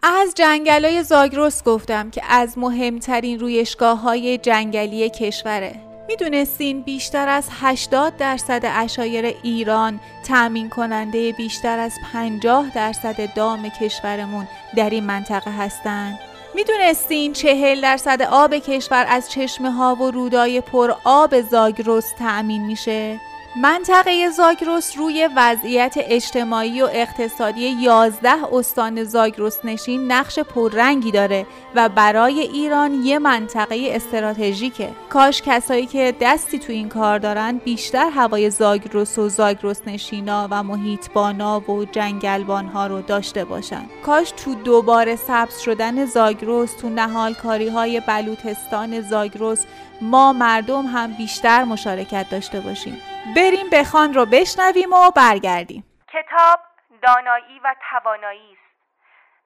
[0.02, 5.87] از جنگلای زاگرس گفتم که از مهمترین رویشگاه های جنگلی کشوره.
[6.08, 14.48] می‌دونستین بیشتر از 80 درصد اشایر ایران تأمین کننده بیشتر از 50 درصد دام کشورمون
[14.76, 16.18] در این منطقه هستند؟
[16.54, 23.20] می‌دونستین 40 درصد آب کشور از چشمه ها و رودای پر آب زاگرس تأمین میشه؟
[23.56, 31.88] منطقه زاگرس روی وضعیت اجتماعی و اقتصادی 11 استان زاگرس نشین نقش پررنگی داره و
[31.88, 34.90] برای ایران یه منطقه استراتژیکه.
[35.08, 40.62] کاش کسایی که دستی تو این کار دارن بیشتر هوای زاگرس و زاگرس نشینا و
[40.62, 43.84] محیطبانا و جنگلبانها رو داشته باشن.
[44.02, 49.66] کاش تو دوباره سبز شدن زاگرس تو نهال کاری های بلوتستان زاگرس
[50.00, 53.00] ما مردم هم بیشتر مشارکت داشته باشیم.
[53.36, 55.84] بریم بخوان رو بشنویم و برگردیم.
[56.08, 56.60] کتاب
[57.02, 58.68] دانایی و توانایی است.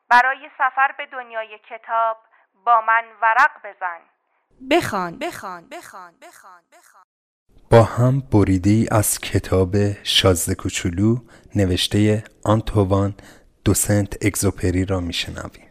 [0.08, 2.16] برای سفر به دنیای کتاب
[2.64, 3.98] با من ورق بزن.
[4.70, 7.04] بخوان بخوان بخوان بخوان بخوان
[7.70, 11.16] با هم بریدی از کتاب شازده کوچولو
[11.56, 13.14] نوشته آنتوان
[13.64, 15.68] دوسنت اگزوپری را میشنویم.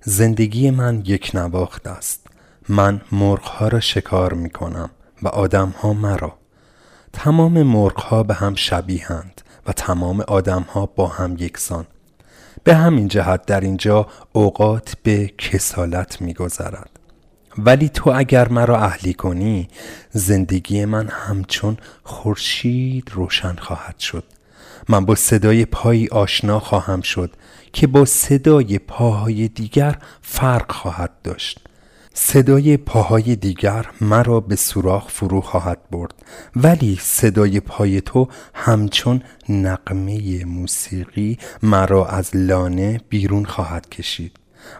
[0.00, 2.29] زندگی من یک نواخت است.
[2.70, 4.90] من مرغها را شکار می کنم
[5.22, 6.38] و آدمها مرا.
[7.12, 11.86] تمام مرغها به هم شبیهند و تمام آدمها با هم یکسان.
[12.64, 16.90] به همین جهت در اینجا اوقات به کسالت میگذرد.
[17.58, 19.68] ولی تو اگر مرا اهلی کنی
[20.10, 24.24] زندگی من همچون خورشید روشن خواهد شد.
[24.88, 27.36] من با صدای پایی آشنا خواهم شد
[27.72, 31.69] که با صدای پاهای دیگر فرق خواهد داشت.
[32.14, 36.14] صدای پاهای دیگر مرا به سوراخ فرو خواهد برد
[36.56, 44.32] ولی صدای پای تو همچون نقمه موسیقی مرا از لانه بیرون خواهد کشید.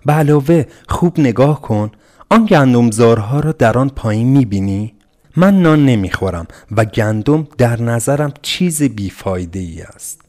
[0.06, 1.90] به علاوه خوب نگاه کن
[2.30, 4.94] آن گندمزارها را در آن پایین می‌بینی؟
[5.36, 6.46] من نان نمی‌خورم
[6.76, 10.20] و گندم در نظرم چیز بیفایده ای است.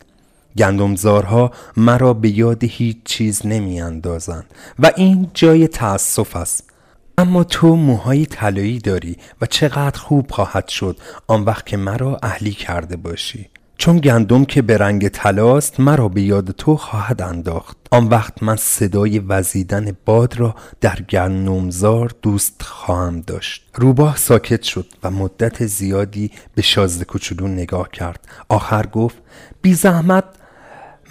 [0.57, 4.45] گندمزارها مرا به یاد هیچ چیز نمی اندازند
[4.79, 6.70] و این جای تأسف است.
[7.17, 10.97] اما تو موهای طلایی داری و چقدر خوب خواهد شد
[11.27, 13.49] آن وقت که مرا اهلی کرده باشی.
[13.77, 17.77] چون گندم که به رنگ طلاست مرا به یاد تو خواهد انداخت.
[17.91, 23.69] آن وقت من صدای وزیدن باد را در گندمزار دوست خواهم داشت.
[23.75, 28.27] روباه ساکت شد و مدت زیادی به شازده کوچولو نگاه کرد.
[28.49, 29.17] آخر گفت
[29.61, 30.23] بی زحمت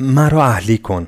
[0.00, 1.06] مرا اهلی کن.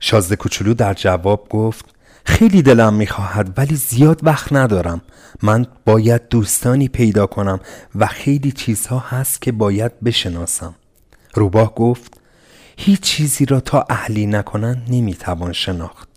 [0.00, 1.93] شازده کوچولو در جواب گفت
[2.24, 5.00] خیلی دلم می‌خواهد ولی زیاد وقت ندارم.
[5.42, 7.60] من باید دوستانی پیدا کنم
[7.94, 10.74] و خیلی چیزها هست که باید بشناسم.
[11.34, 12.20] روباه گفت
[12.76, 16.08] هیچ چیزی را تا اهلی نکنند نمی‌توان شناخت.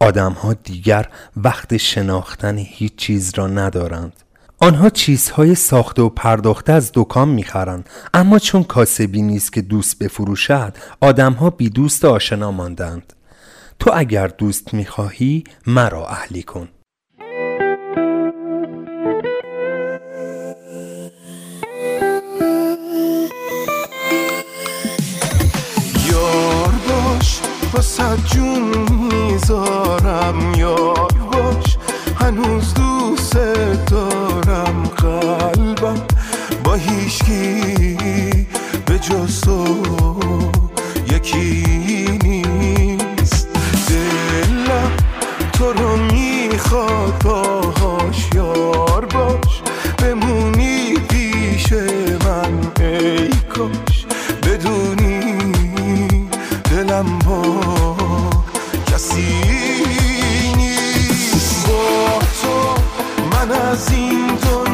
[0.00, 4.12] آدمها دیگر وقت شناختن هیچ چیز را ندارند.
[4.58, 7.88] آنها چیزهای ساخته و پرداخته از دکان می‌خرند.
[8.14, 13.12] اما چون کاسبی نیست که دوست بفروشد آدمها بی دوست آشنا ماندند.
[13.80, 16.68] تو اگر دوست می‌خواهی مرا اهلی کن.
[26.10, 27.40] یار باش
[27.72, 27.80] با
[28.16, 30.54] جون می‌ذارم.
[30.56, 31.76] یار باش
[32.20, 33.36] هنوز دوست
[33.86, 34.82] دارم.
[34.82, 36.02] قلبم
[36.64, 38.46] با هیچکی
[38.86, 39.64] به جز تو
[41.12, 42.49] یکی نیست.
[45.72, 49.62] رو می‌خواد باهاش یار باش.
[49.98, 54.06] بمونی پیش من ای کاش.
[54.42, 55.38] بدونی
[56.70, 57.96] دلم با
[58.86, 59.42] کسی
[60.56, 61.66] نیست.
[61.66, 62.74] با تو
[63.32, 64.69] من از این دنیا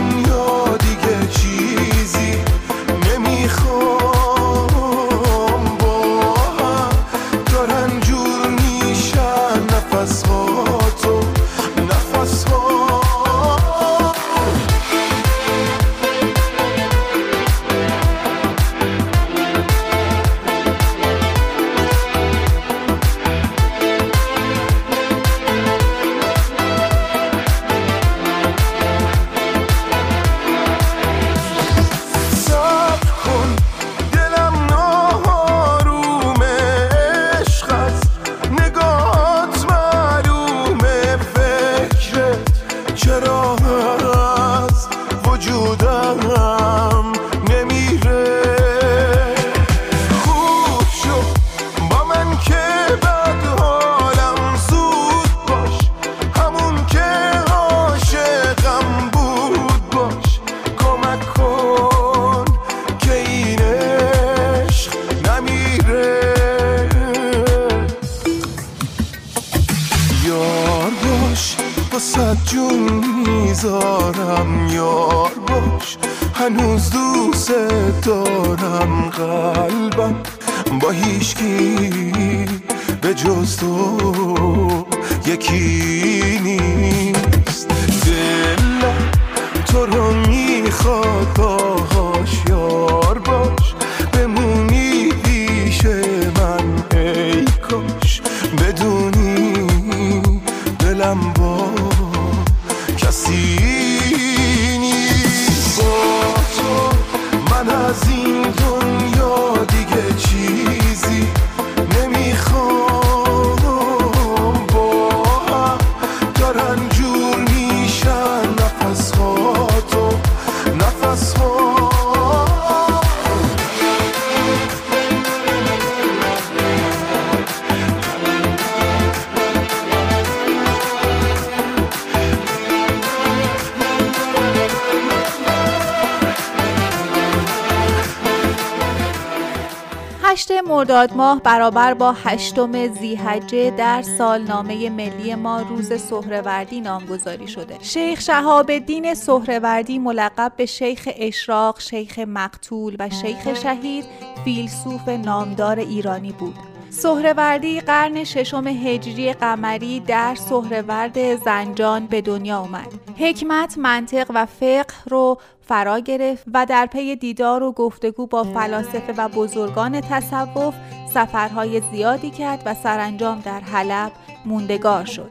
[141.56, 149.14] برابر با هشتم زیحجه در سالنامه ملی ما روز سهروردی نامگذاری شده شیخ شهاب الدین
[149.14, 154.04] سهروردی ملقب به شیخ اشراق شیخ مقتول و شیخ شهید
[154.44, 156.56] فیلسوف نامدار ایرانی بود
[156.90, 162.88] سهروردی قرن ششم هجری قمری در سهرورد زنجان به دنیا آمد.
[163.18, 169.12] حکمت، منطق و فقه رو فرا گرفت و در پی دیدار و گفتگو با فلاسفه
[169.16, 170.74] و بزرگان تصوف
[171.14, 174.12] سفرهای زیادی کرد و سرانجام در حلب
[174.44, 175.30] موندگار شد.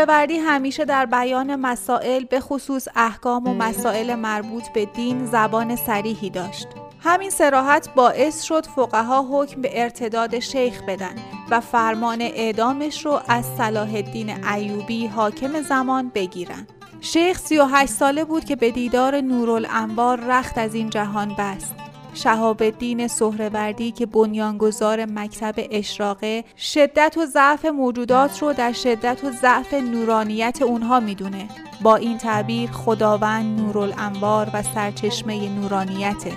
[0.00, 6.30] سهروردی همیشه در بیان مسائل به خصوص احکام و مسائل مربوط به دین زبان سریحی
[6.30, 6.68] داشت.
[7.00, 11.14] همین سراحت باعث شد فقها حکم به ارتداد شیخ بدن
[11.50, 16.66] و فرمان اعدامش رو از صلاح الدین ایوبی حاکم زمان بگیرن.
[17.00, 21.89] شیخ 38 ساله بود که به دیدار نورالانوار رخت از این جهان بست.
[22.14, 29.30] شهاب الدین سهروردی که بنیانگذار مکتب اشراقه شدت و ضعف موجودات رو در شدت و
[29.30, 31.48] ضعف نورانیت اونها می‌دونه.
[31.82, 36.32] با این تعبیر خداوند نورالانوار و سرچشمه نورانیته.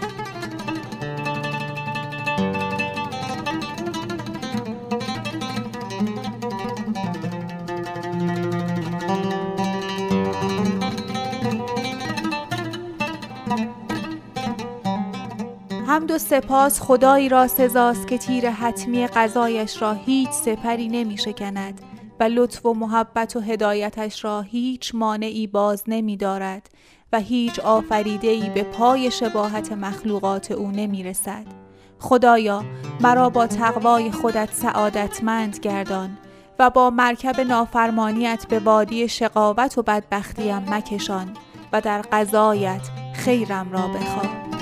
[16.13, 21.81] و سپاس خدایی را سزاست که تیر حتمی قضایش را هیچ سپری نمی شکند
[22.19, 26.69] و لطف و محبت و هدایتش را هیچ مانعی باز نمی دارد
[27.13, 31.45] و هیچ آفریده به پای شباهت مخلوقات او نمی رسد.
[31.99, 32.63] خدایا
[33.01, 36.17] مرا با تقوای خودت سعادتمند گردان
[36.59, 41.33] و با مرکب نافرمانیت به وادی شقاوت و بدبختیم مکشان
[41.73, 44.52] و در قضایت خیرم را بخواه.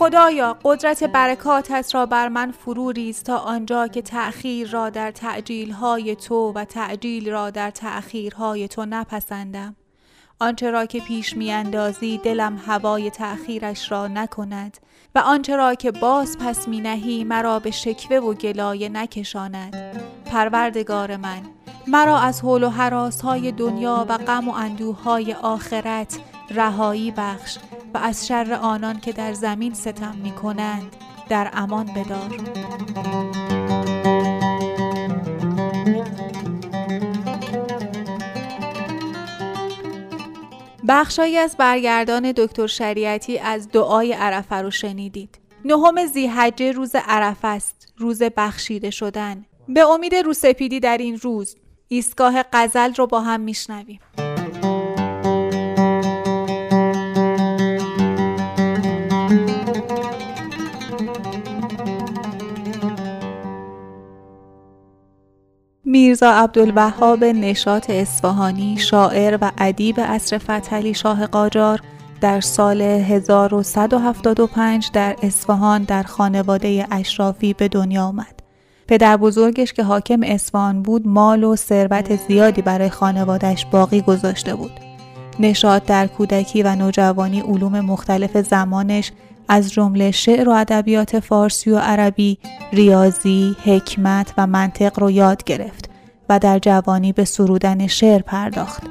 [0.00, 5.74] خدایا قدرت برکاتت را بر من فرو ریز تا آنجا که تأخیر را در تعجیل
[6.14, 9.76] تو و تعجیل را در تأخیرهای تو نپسندم.
[10.38, 14.78] آنچه را که پیش میاندازی دلم هوای تأخیرش را نکند
[15.14, 19.76] و آنچه را که باز پس می نهی مرا به شکوه و گلایه نکشاند.
[20.24, 21.42] پروردگار من
[21.86, 26.20] مرا از حول و حراس های دنیا و غم و اندوه های آخرت
[26.50, 27.58] رهایی بخش
[27.94, 30.96] و از شر آنان که در زمین ستم می کنند
[31.28, 32.36] در امان بدار
[40.88, 45.38] بخشایی از برگردان دکتر شریعتی از دعای عرفه رو شنیدید.
[45.64, 49.44] نهم زیحجه روز عرفه است، روز بخشیده شدن.
[49.68, 51.56] به امید روسپیدی در این روز،
[51.88, 54.00] ایستگاه قزل رو با هم میشنویم.
[65.90, 71.80] میرزا عبدالوهاب نشاط اصفهانی شاعر و ادیب عصر فتحعلی شاه قاجار
[72.20, 78.40] در سال 1175 در اصفهان در خانواده اشرافی به دنیا آمد.
[78.88, 84.72] پدر بزرگش که حاکم اصفهان بود مال و ثروت زیادی برای خانوادش باقی گذاشته بود.
[85.40, 89.12] نشاط در کودکی و نوجوانی علوم مختلف زمانش
[89.52, 92.38] از جمله شعر و ادبیات فارسی و عربی،
[92.72, 95.90] ریاضی، حکمت و منطق رو یاد گرفت
[96.28, 98.82] و در جوانی به سرودن شعر پرداخت.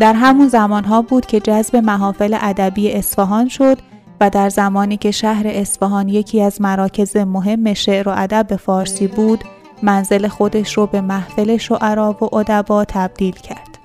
[0.00, 3.78] در همون زمانها بود که جذب محافل ادبی اصفهان شد
[4.20, 9.44] و در زمانی که شهر اصفهان یکی از مراکز مهم شعر و ادب فارسی بود،
[9.82, 13.78] منزل خودش رو به محفل شعرا و ادبا تبدیل کرد.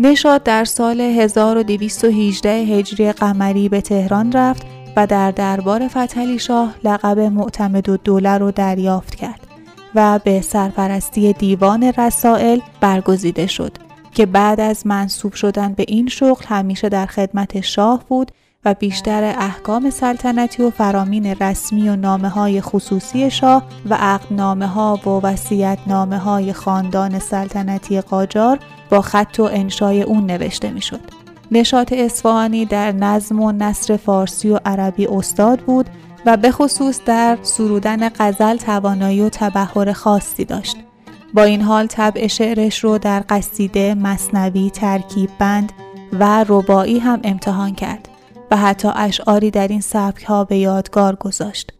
[0.00, 4.66] نشاد در سال 1218 هجری قمری به تهران رفت
[4.96, 9.46] و در دربار فتحعلی شاه لقب معتمد و دوله رو دریافت کرد
[9.94, 13.72] و به سرپرستی دیوان رسائل برگزیده شد
[14.14, 18.32] که بعد از منصوب شدن به این شغل همیشه در خدمت شاه بود
[18.64, 25.00] و بیشتر احکام سلطنتی و فرامین رسمی و نامه های خصوصی شاه و عقدنامه ها
[25.06, 28.58] و وسیعت نامه های خاندان سلطنتی قاجار
[28.90, 31.21] با خط و انشای اون نوشته می شد.
[31.52, 35.86] نشاط اصفهانی در نظم و نصر فارسی و عربی استاد بود
[36.26, 40.76] و به خصوص در سرودن غزل توانایی و تبهر خاصی داشت.
[41.34, 45.72] با این حال طبع شعرش رو در قصیده، مصنوی، ترکیب بند
[46.12, 48.08] و ربایی هم امتحان کرد
[48.50, 51.72] و حتی اشعاری در این سبک ها به یادگار گذاشت.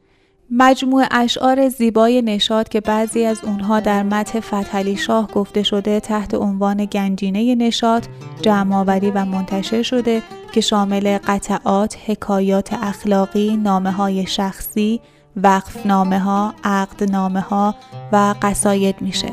[0.55, 6.35] مجموع اشعار زیبای نشاد که بعضی از اونها در متح فتحعلی شاه گفته شده تحت
[6.35, 8.09] عنوان گنجینه نشاد
[8.43, 10.23] جمعآوری و منتشر شده
[10.53, 15.01] که شامل قطعات، حکایات اخلاقی، نامه های شخصی،
[15.37, 17.75] وقف نامه ها، عقد نامه ها
[18.13, 19.33] و قصاید میشه.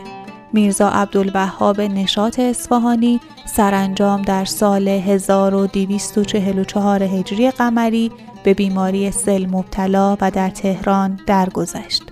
[0.53, 3.19] میرزا عبدالوهاب نشاط اصفهانی
[3.49, 8.11] سرانجام در سال 1244 هجری قمری
[8.43, 12.03] به بیماری سل مبتلا و در تهران درگذشت.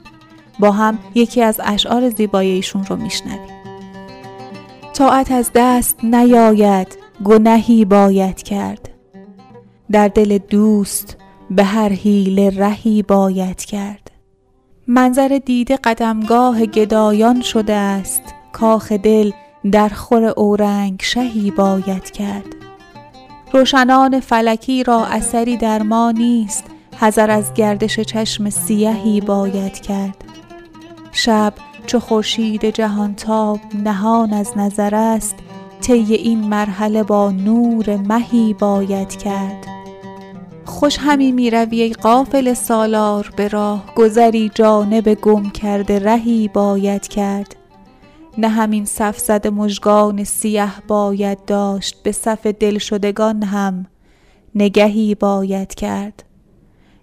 [0.60, 3.58] با هم یکی از اشعار زیبای ایشون رو میشنویم.
[4.94, 8.90] طاعت از دست نیاید گنهی باید کرد
[9.92, 11.18] در دل دوست
[11.52, 14.12] به هر حیله رهی باید کرد
[14.88, 18.22] منظر دیده قدمگاه گدایان شده است
[18.54, 19.32] کاخ دل
[19.72, 22.46] در خور اورنگ شهی باید کرد.
[23.54, 26.64] روشنان فلکی را اثری در ما نیست
[27.00, 30.24] حذر از گردش چشم سیهی باید کرد.
[31.12, 31.54] شب
[31.86, 35.36] چو خورشید جهان تاب نهان از نظر است
[35.82, 39.66] طی این مرحله با نور مهی باید کرد.
[40.66, 47.56] خوش همی می روی قافل سالار به راه گذری جانب گم کرده رهی باید کرد.
[48.38, 53.86] نه همین صف زده مژگان سیه باید داشت به صف دلشدگان هم
[54.56, 56.24] نگهی باید کرد.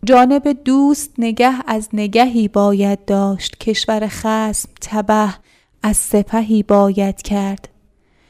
[0.05, 5.35] جانب دوست نگه از نگهی باید داشت کشور خصم تبه
[5.83, 7.69] از سپهی باید کرد.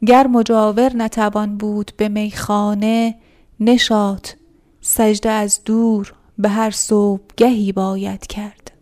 [0.06, 3.14] گر مجاور نتوان بود به میخانه
[3.60, 4.28] نشاط
[4.81, 8.73] سجده از دور به هر صبحگهی باید کرد.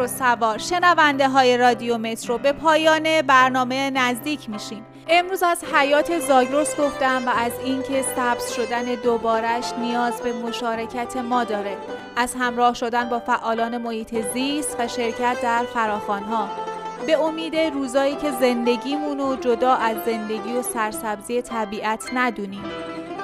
[0.00, 4.86] مترو سوار شنونده های رادیو مترو به پایان برنامه نزدیک میشیم.
[5.08, 11.44] امروز از حیات زاگرس گفتم و از اینکه سبز شدن دوبارش نیاز به مشارکت ما
[11.44, 11.76] داره.
[12.16, 16.48] از همراه شدن با فعالان محیط زیست و شرکت در فراخوانها
[17.06, 22.64] به امید روزایی که زندگیمون رو جدا از زندگی و سرسبزی طبیعت ندونیم.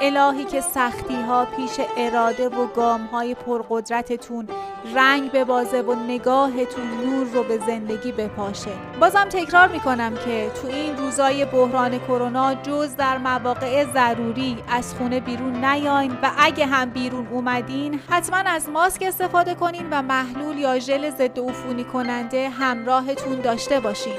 [0.01, 4.49] الهی که سختی ها پیش اراده و گام های پرقدرتتون
[4.97, 8.71] رنگ ببازه و نگاهتون نور رو به زندگی بپاشه.
[9.01, 15.21] بازم تکرار می‌کنم که تو این روزای بحران کرونا جز در مواقع ضروری از خونه
[15.21, 20.79] بیرون نیاین و اگه هم بیرون اومدین حتما از ماسک استفاده کنین و محلول یا
[20.79, 24.17] ژل ضد عفونی کننده همراهتون داشته باشین.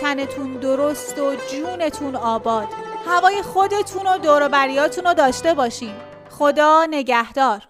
[0.00, 2.68] تنتون درست و جونتون آباد.
[3.06, 5.94] هوای خودتون و دوروبریاتون رو داشته باشین.
[6.30, 7.69] خدا نگهدار.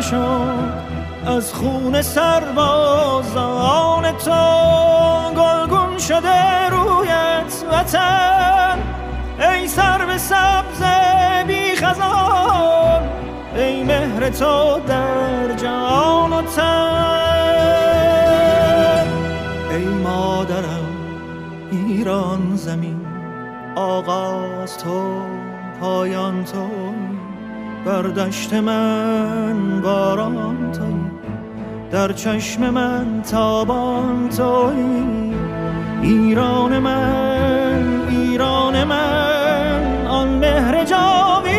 [0.00, 0.90] نشد.
[1.26, 3.32] از خون سربازان
[4.12, 4.30] تو
[5.36, 8.78] گلگون شده رویت وطن.
[9.38, 10.82] ای سر به سبز
[11.46, 13.02] بی خزان
[13.56, 17.46] ای مهر تو در جان و تن.
[19.70, 20.86] ای مادرم
[21.72, 23.06] ایران زمین
[23.76, 25.22] آغاز تو
[25.80, 26.79] پایان تو.
[27.90, 30.82] بر دشت من باران تو
[31.90, 34.72] در چشم من تابان تو
[36.02, 41.49] ایران من ایران من آن مهر جاویدان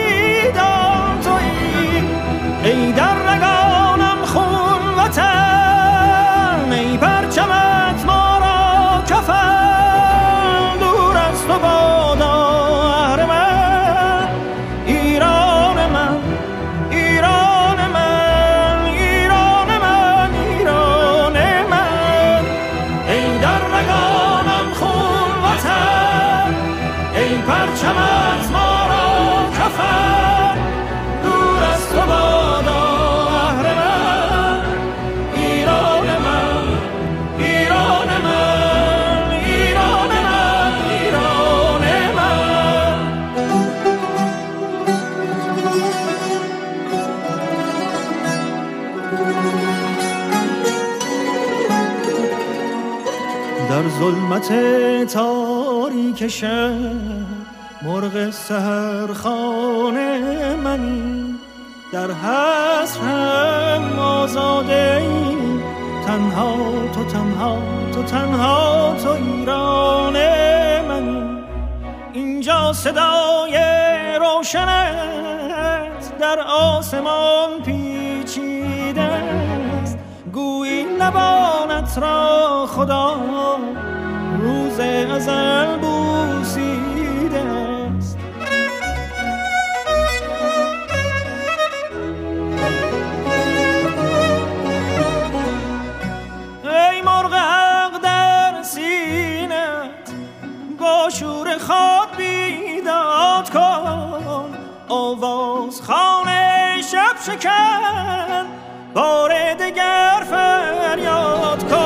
[54.00, 54.54] ظلمت
[55.14, 56.72] تاریک شب
[57.82, 61.36] مرغ سهر خانه منی.
[61.94, 65.38] در حسرم آزاده ای
[66.06, 66.56] تنها
[66.96, 67.58] تو تنها
[67.94, 70.14] تو تنها تو ایران
[70.88, 71.42] منی.
[72.14, 73.58] اینجا صدای
[74.20, 79.98] روشنت در آسمان پیچیده است.
[80.34, 80.84] گویی
[81.92, 83.16] نبانت را خدا
[84.40, 88.18] روز ازل بوسیده است.
[96.64, 100.12] ای مرغ حق در سینت
[100.80, 104.58] با شور خود بیداد کن.
[104.90, 108.46] آواز خانه شب شکن
[108.94, 111.81] بار دگر فریاد کن.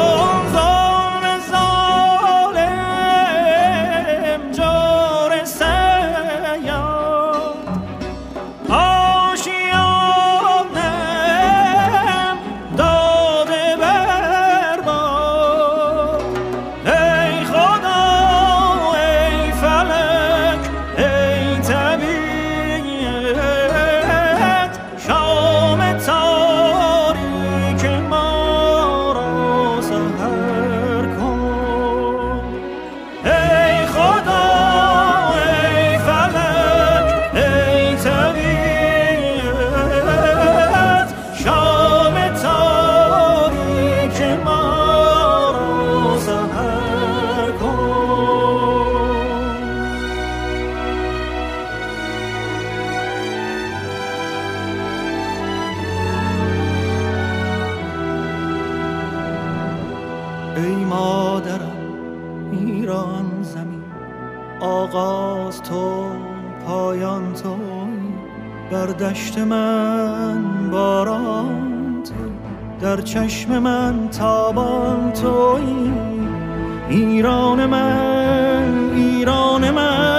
[69.35, 72.13] پشت من باران تو
[72.85, 75.91] در چشم من تابان توی
[76.89, 80.14] ایران من ایران من.